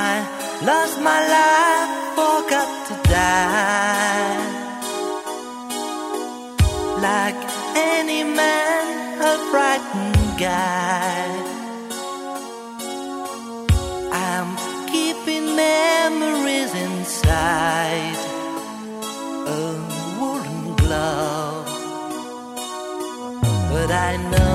I 0.10 0.14
lost 0.70 0.98
my 1.10 1.20
life, 1.36 1.92
forgot 2.18 2.70
to 2.88 3.01
Like 7.08 7.42
any 7.76 8.24
man, 8.24 9.22
a 9.22 9.36
frightened 9.52 10.40
guy. 10.40 11.28
I'm 14.12 14.50
keeping 14.88 15.46
memories 15.56 16.74
inside 16.74 18.18
a 19.48 19.62
woolen 20.20 20.76
glove. 20.76 21.68
But 23.72 23.90
I 23.92 24.12
know 24.32 24.51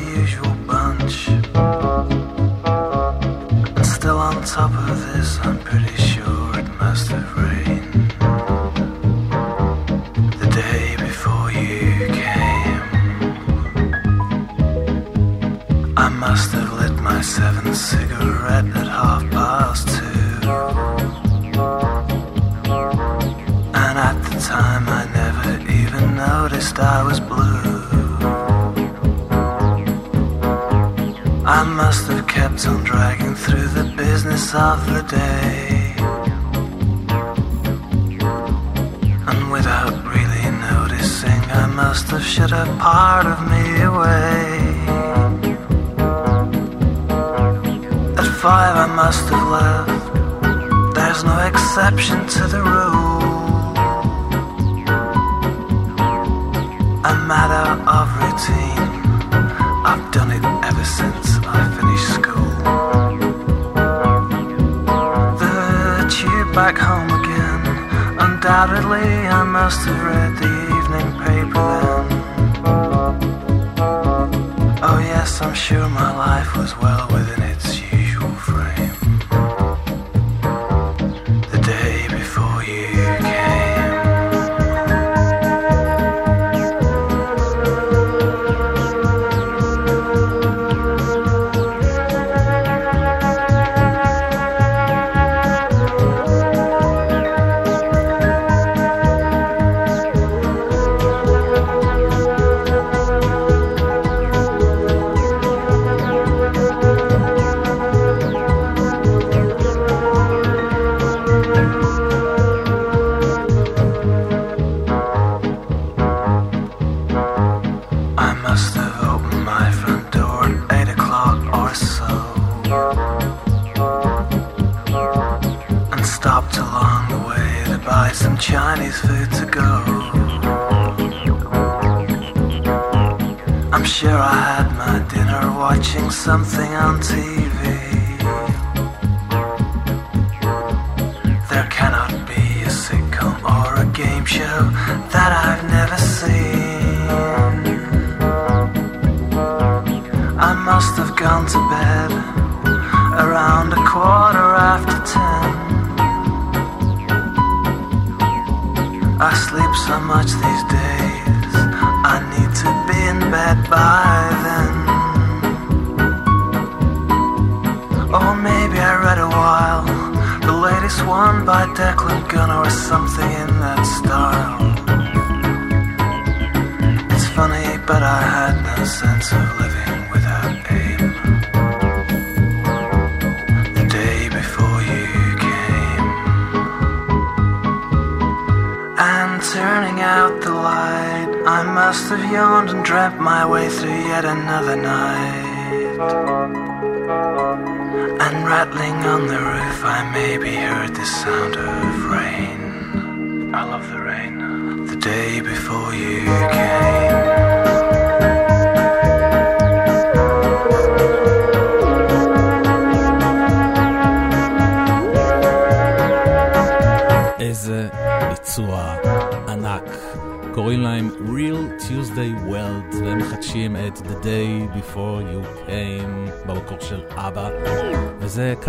usual 0.00 0.54
bunch. 0.66 1.28
And 3.76 3.86
still 3.86 4.18
on 4.18 4.42
top 4.44 4.72
of 4.72 4.98
this 5.12 5.38
of 34.56 34.86
the 34.86 35.02
day. 35.02 35.94
And 39.30 39.50
without 39.52 39.94
really 40.14 40.50
noticing 40.70 41.40
I 41.62 41.66
must 41.66 42.06
have 42.08 42.24
shut 42.24 42.52
a 42.52 42.64
part 42.78 43.26
of 43.26 43.38
me 43.52 43.64
away. 43.82 44.46
At 48.20 48.28
five 48.42 48.76
I 48.84 48.88
must 49.02 49.24
have 49.28 49.46
left. 49.56 50.04
There's 50.94 51.22
no 51.22 51.38
exception 51.50 52.26
to 52.26 52.42
the 52.54 52.62
rule. 52.62 53.76
A 57.12 57.14
matter 57.30 57.66
of 57.96 58.06
routine. 58.22 58.85
Undoubtedly, 68.68 69.28
I 69.28 69.44
must 69.44 69.86
have 69.86 70.02
read 70.02 70.36
the 70.38 70.65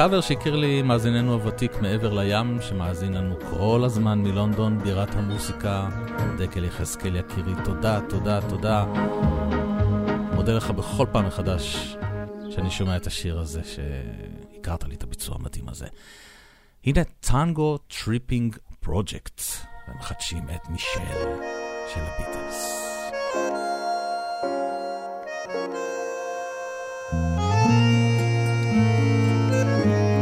קאבר 0.08 0.22
שהכיר 0.22 0.56
לי 0.56 0.82
מאזיננו 0.82 1.34
הוותיק 1.34 1.72
מעבר 1.82 2.14
לים, 2.14 2.62
שמאזין 2.62 3.14
לנו 3.14 3.36
כל 3.40 3.82
הזמן 3.86 4.20
מלונדון, 4.20 4.80
בירת 4.84 5.16
המוסיקה. 5.16 5.90
דקל 6.38 6.64
יחזקאל 6.64 7.16
יקירי, 7.16 7.52
תודה, 7.66 8.00
תודה, 8.10 8.40
תודה. 8.50 8.86
מודה 10.36 10.54
לך 10.54 10.72
בכל 10.72 11.06
פעם 11.12 11.28
מחדש 11.28 11.96
שאני 12.50 12.72
שומע 12.72 12.98
את 12.98 13.08
השיר 13.08 13.40
הזה, 13.40 13.62
שהכרת 13.64 14.84
לי 14.84 14.96
את 14.96 15.04
הביצוע 15.04 15.36
המדהים 15.40 15.70
הזה. 15.70 15.88
הנה 16.86 17.04
טנגו 17.20 17.78
טריפינג 17.78 18.56
פרוג'קט, 18.80 19.42
ומחדשים 19.88 20.44
את 20.56 20.70
מישל 20.70 21.18
של 21.94 22.02
הביטלס. 22.02 22.84
thank 27.70 28.02
you 28.02 28.07
Thank 29.84 30.12
you. 30.12 30.17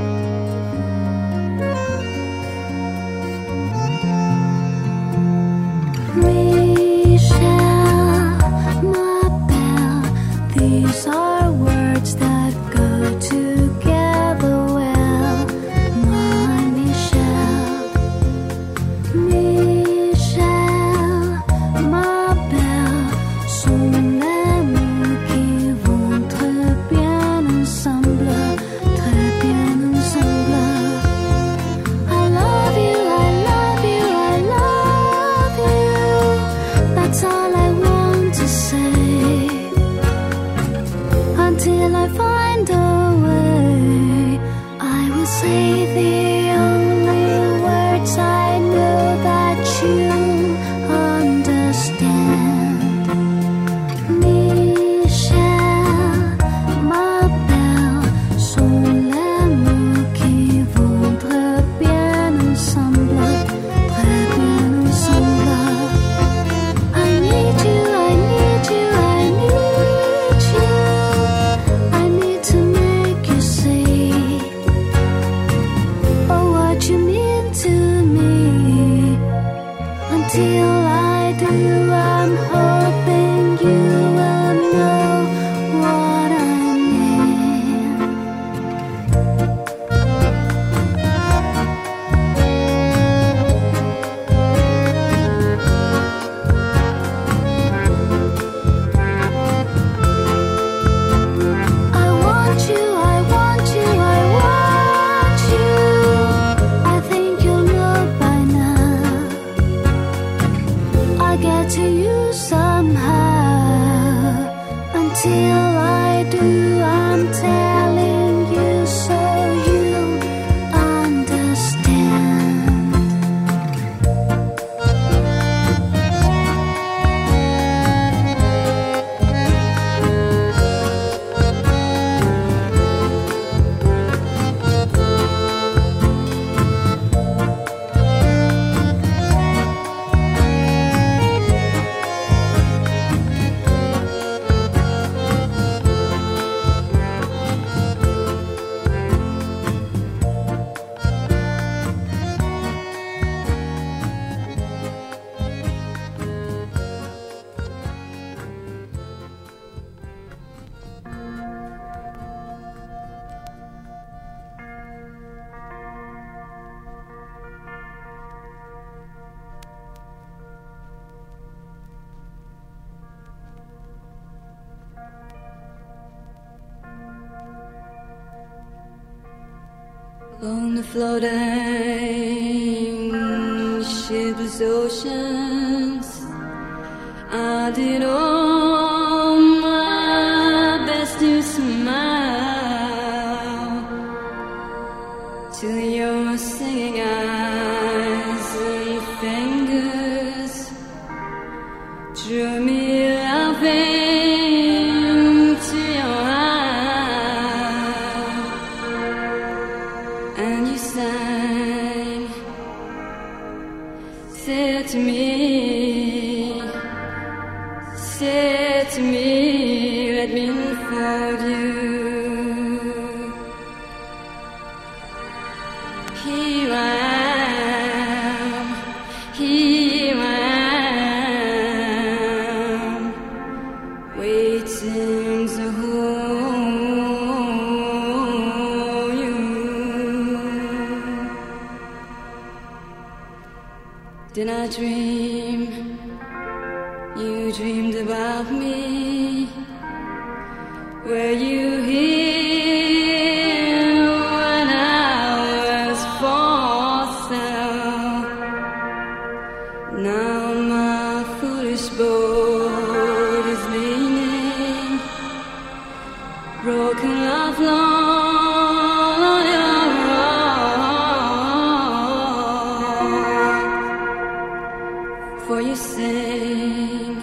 Say, 275.76 275.84
sing. 275.84 277.22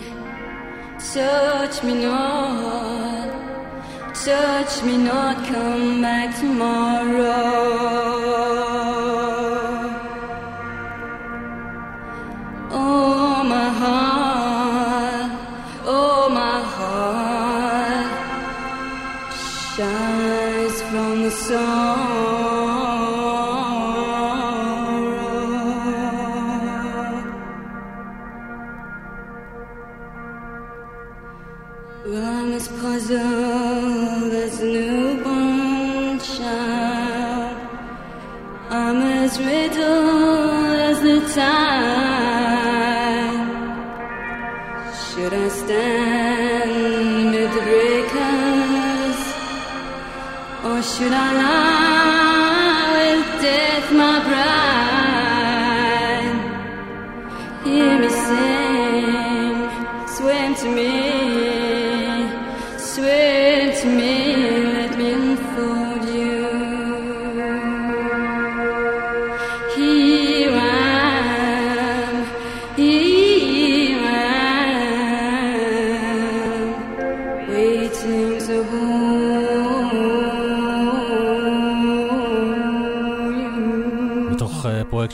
Touch 1.14 1.82
me 1.84 1.94
not, 2.02 3.32
touch 4.14 4.82
me 4.82 4.98
not, 4.98 5.46
come 5.46 6.02
back 6.02 6.38
tomorrow. 6.38 7.51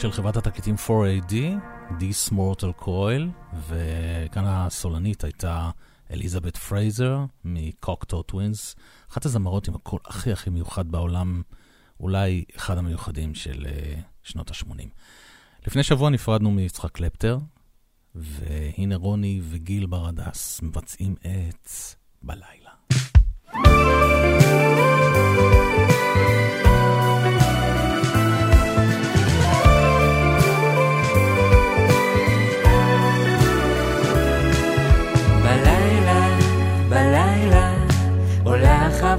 של 0.00 0.12
חברת 0.12 0.36
התקליטים 0.36 0.74
4AD, 0.86 1.32
This 1.90 2.32
Mortal 2.32 2.82
Coil, 2.82 3.22
וכאן 3.68 4.44
הסולנית 4.46 5.24
הייתה 5.24 5.70
אליזבת 6.10 6.56
פרייזר 6.56 7.18
מקוקטו 7.44 8.22
טווינס, 8.22 8.76
אחת 9.10 9.24
הזמרות 9.24 9.68
עם 9.68 9.74
הקול 9.74 10.00
הכי 10.06 10.32
הכי 10.32 10.50
מיוחד 10.50 10.88
בעולם, 10.88 11.42
אולי 12.00 12.44
אחד 12.56 12.78
המיוחדים 12.78 13.34
של 13.34 13.66
אה, 13.66 14.00
שנות 14.22 14.50
ה-80. 14.50 14.88
לפני 15.66 15.82
שבוע 15.82 16.10
נפרדנו 16.10 16.50
מיצחק 16.50 16.92
קלפטר, 16.92 17.38
והנה 18.14 18.96
רוני 18.96 19.40
וגיל 19.44 19.86
ברדס 19.86 20.62
מבצעים 20.62 21.14
את. 21.20 21.70
בלילה, 22.22 22.67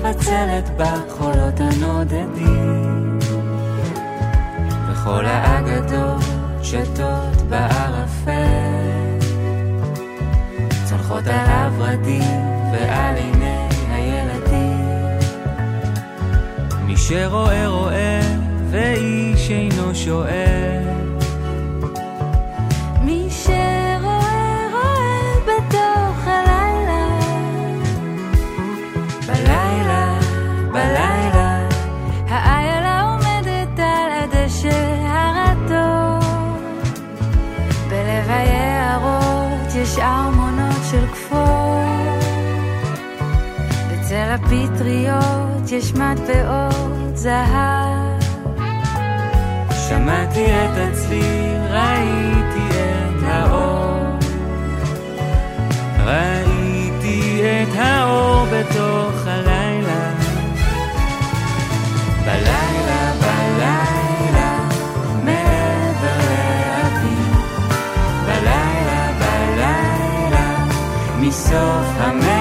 החבצלת 0.09 0.69
בחולות 0.77 1.59
הנודדים. 1.59 3.19
וכל 4.91 5.25
האגדות 5.25 6.23
שטות 6.63 7.41
בערפל. 7.49 8.31
צונחות 10.85 11.27
על 11.27 11.73
הורדים 11.75 12.47
ועל 12.73 13.15
עיני 13.15 13.67
הילדים. 13.89 15.19
מי 16.85 16.97
שרואה 16.97 17.67
רואה 17.67 18.21
ואיש 18.69 19.51
אינו 19.51 19.95
שואל. 19.95 20.98
בצל 44.29 44.43
הפטריות 44.45 45.71
יש 45.71 45.93
מטבעות 45.93 47.17
זהב 47.17 48.21
שמעתי 49.89 50.45
את 50.45 50.77
הצליל, 50.77 51.61
ראיתי 51.69 52.69
את 52.69 53.23
האור. 53.23 54.19
ראיתי 56.05 57.41
את 57.41 57.75
האור 57.75 58.45
בתוך 58.45 59.27
הלילה. 59.27 60.13
בלילה, 62.25 63.11
בלילה, 63.21 64.57
מעבר 65.23 66.19
לאביב. 66.29 67.35
בלילה, 68.25 69.11
בלילה, 69.19 70.65
מסוף 71.19 71.87
המרחבים. 71.97 72.38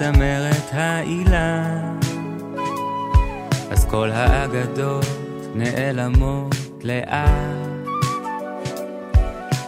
צמרת 0.00 0.70
האילן, 0.72 1.98
אז 3.70 3.84
כל 3.84 4.10
האגדות 4.10 5.06
נעלמות 5.54 6.54
לאט. 6.82 7.28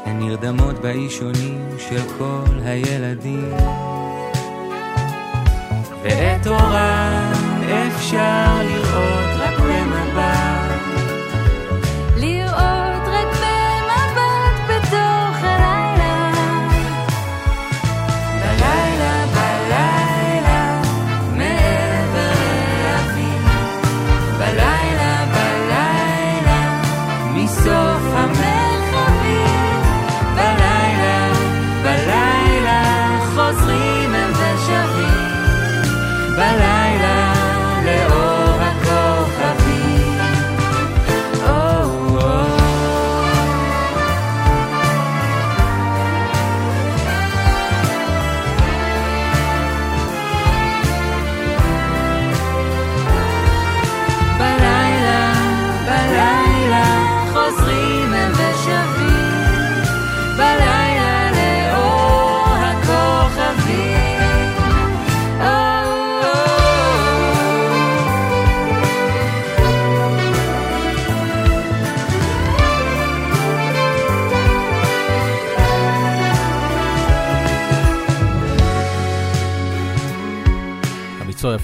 הן 0.05 0.19
נרדמות 0.19 0.79
באישונים 0.79 1.69
של 1.79 2.01
כל 2.19 2.59
הילדים. 2.65 3.53
ואת 6.03 6.47
אורן 6.47 7.33
אפשר 7.87 8.63
לראות 8.63 9.22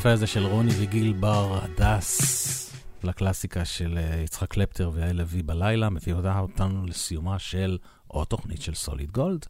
היפה 0.09 0.14
הזה 0.14 0.26
של 0.26 0.47
רוני 0.47 0.70
וגיל 0.78 1.12
בר 1.12 1.59
הדס 1.62 2.72
לקלאסיקה 3.05 3.64
של 3.64 3.98
אה, 3.98 4.20
יצחק 4.24 4.51
קלפטר 4.51 4.90
ויעל 4.94 5.16
לוי 5.16 5.43
בלילה, 5.43 5.90
מביא 5.90 6.14
אותנו 6.14 6.86
לסיומה 6.86 7.39
של 7.39 7.78
עוד 8.06 8.26
תוכנית 8.26 8.62
של 8.62 8.74
סוליד 8.74 9.12
גולד. 9.12 9.47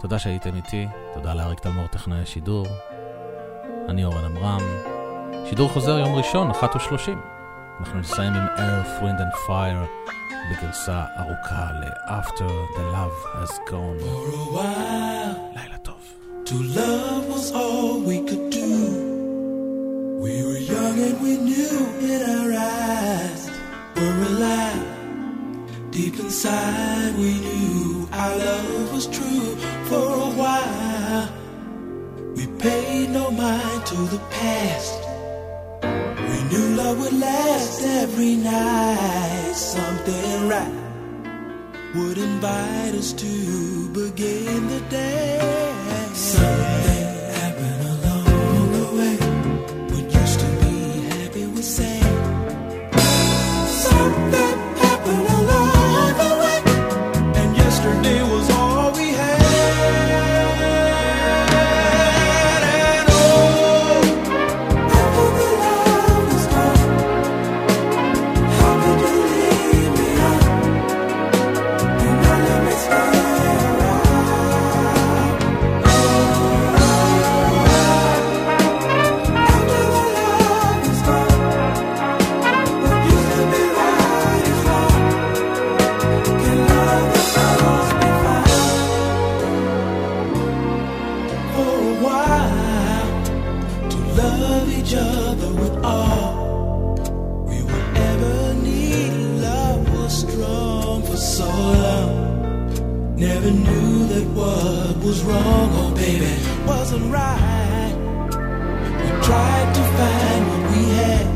תודה 0.00 0.18
שהייתם 0.18 0.56
איתי, 0.56 0.86
תודה 1.14 1.34
לאריק 1.34 1.60
תלמור 1.60 1.86
טכנאי 1.86 2.18
השידור. 2.18 2.66
אני 3.88 4.04
אורן 4.04 4.24
עמרם. 4.24 4.60
שידור 5.48 5.68
חוזר 5.68 5.98
יום 5.98 6.14
ראשון, 6.14 6.50
1:30. 6.50 7.10
אנחנו 7.80 7.98
נסיים 8.00 8.32
עם 8.32 8.46
Earth, 8.56 9.02
Wind 9.02 9.20
and 9.20 9.48
Fire 9.48 10.08
בגרסה 10.50 11.04
ארוכה 11.18 11.72
ל-After 11.72 12.50
the 12.76 12.94
Love 12.94 13.36
has 13.36 13.70
Gone. 13.70 14.04
לילה 15.56 15.78
טוב. 15.82 16.00
to 16.46 16.54
love 16.54 17.26
was 17.34 17.52
all 17.52 18.02
we 18.02 18.18
could 18.28 18.50
do. 18.50 18.53
We 20.24 20.42
were 20.42 20.56
young 20.56 20.98
and 21.00 21.20
we 21.20 21.36
knew 21.36 21.78
in 22.00 22.20
our 22.34 22.50
eyes 22.50 23.42
were 23.94 24.22
alive. 24.32 24.86
Deep 25.90 26.18
inside, 26.18 27.14
we 27.18 27.34
knew 27.40 28.08
our 28.10 28.34
love 28.34 28.94
was 28.94 29.06
true. 29.06 29.54
For 29.90 30.06
a 30.28 30.30
while, 30.40 31.28
we 32.36 32.46
paid 32.46 33.10
no 33.10 33.30
mind 33.30 33.84
to 33.84 33.96
the 34.14 34.22
past. 34.30 34.98
We 36.30 36.38
knew 36.48 36.68
love 36.74 37.00
would 37.00 37.20
last 37.20 37.82
every 37.82 38.36
night. 38.36 39.52
Something 39.52 40.48
right 40.48 40.74
would 41.96 42.16
invite 42.16 42.94
us 42.94 43.12
to 43.12 43.90
begin 43.90 44.68
the 44.68 44.80
day. 44.88 45.38
Something 46.14 47.13
was 105.14 105.22
wrong, 105.24 105.70
oh 105.74 105.94
baby, 105.94 106.32
wasn't 106.66 107.06
right. 107.12 107.94
We 109.00 109.08
tried 109.28 109.68
to 109.78 109.82
find 109.98 110.42
what 110.50 110.62
we 110.72 110.82
had. 110.98 111.26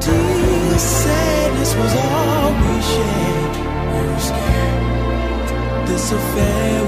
Till 0.00 0.78
sadness 0.78 1.72
was 1.80 1.92
all 2.04 2.50
we 2.62 2.74
shared. 2.94 3.54
We 3.92 4.00
were 4.10 4.24
scared. 4.30 5.88
This 5.88 6.12
affair 6.12 6.85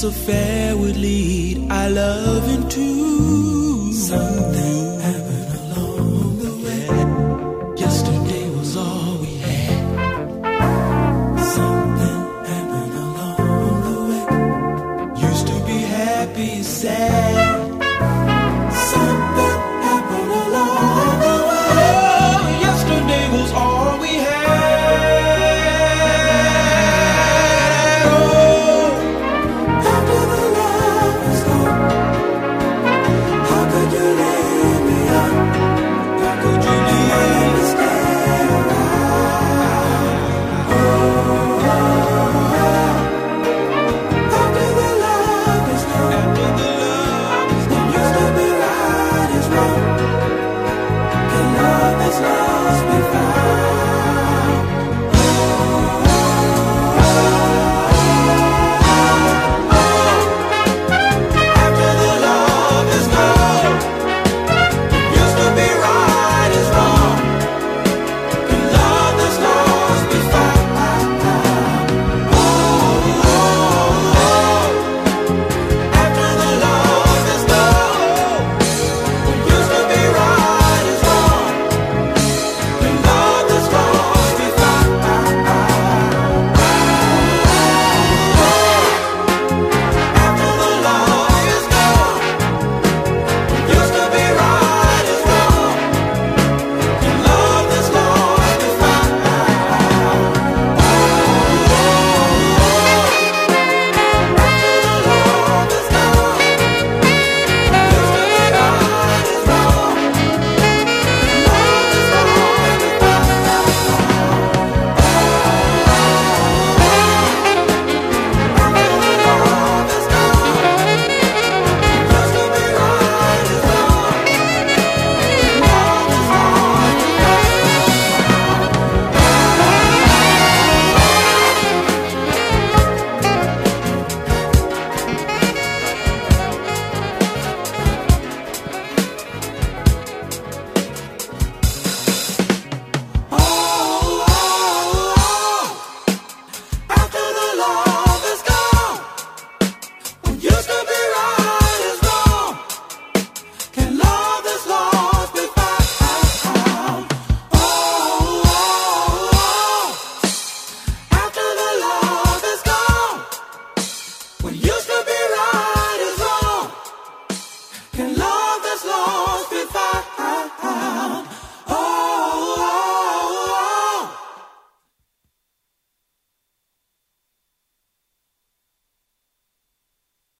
so 0.00 0.10
fair 0.10 0.74
would 0.78 0.96
lead. 0.96 1.19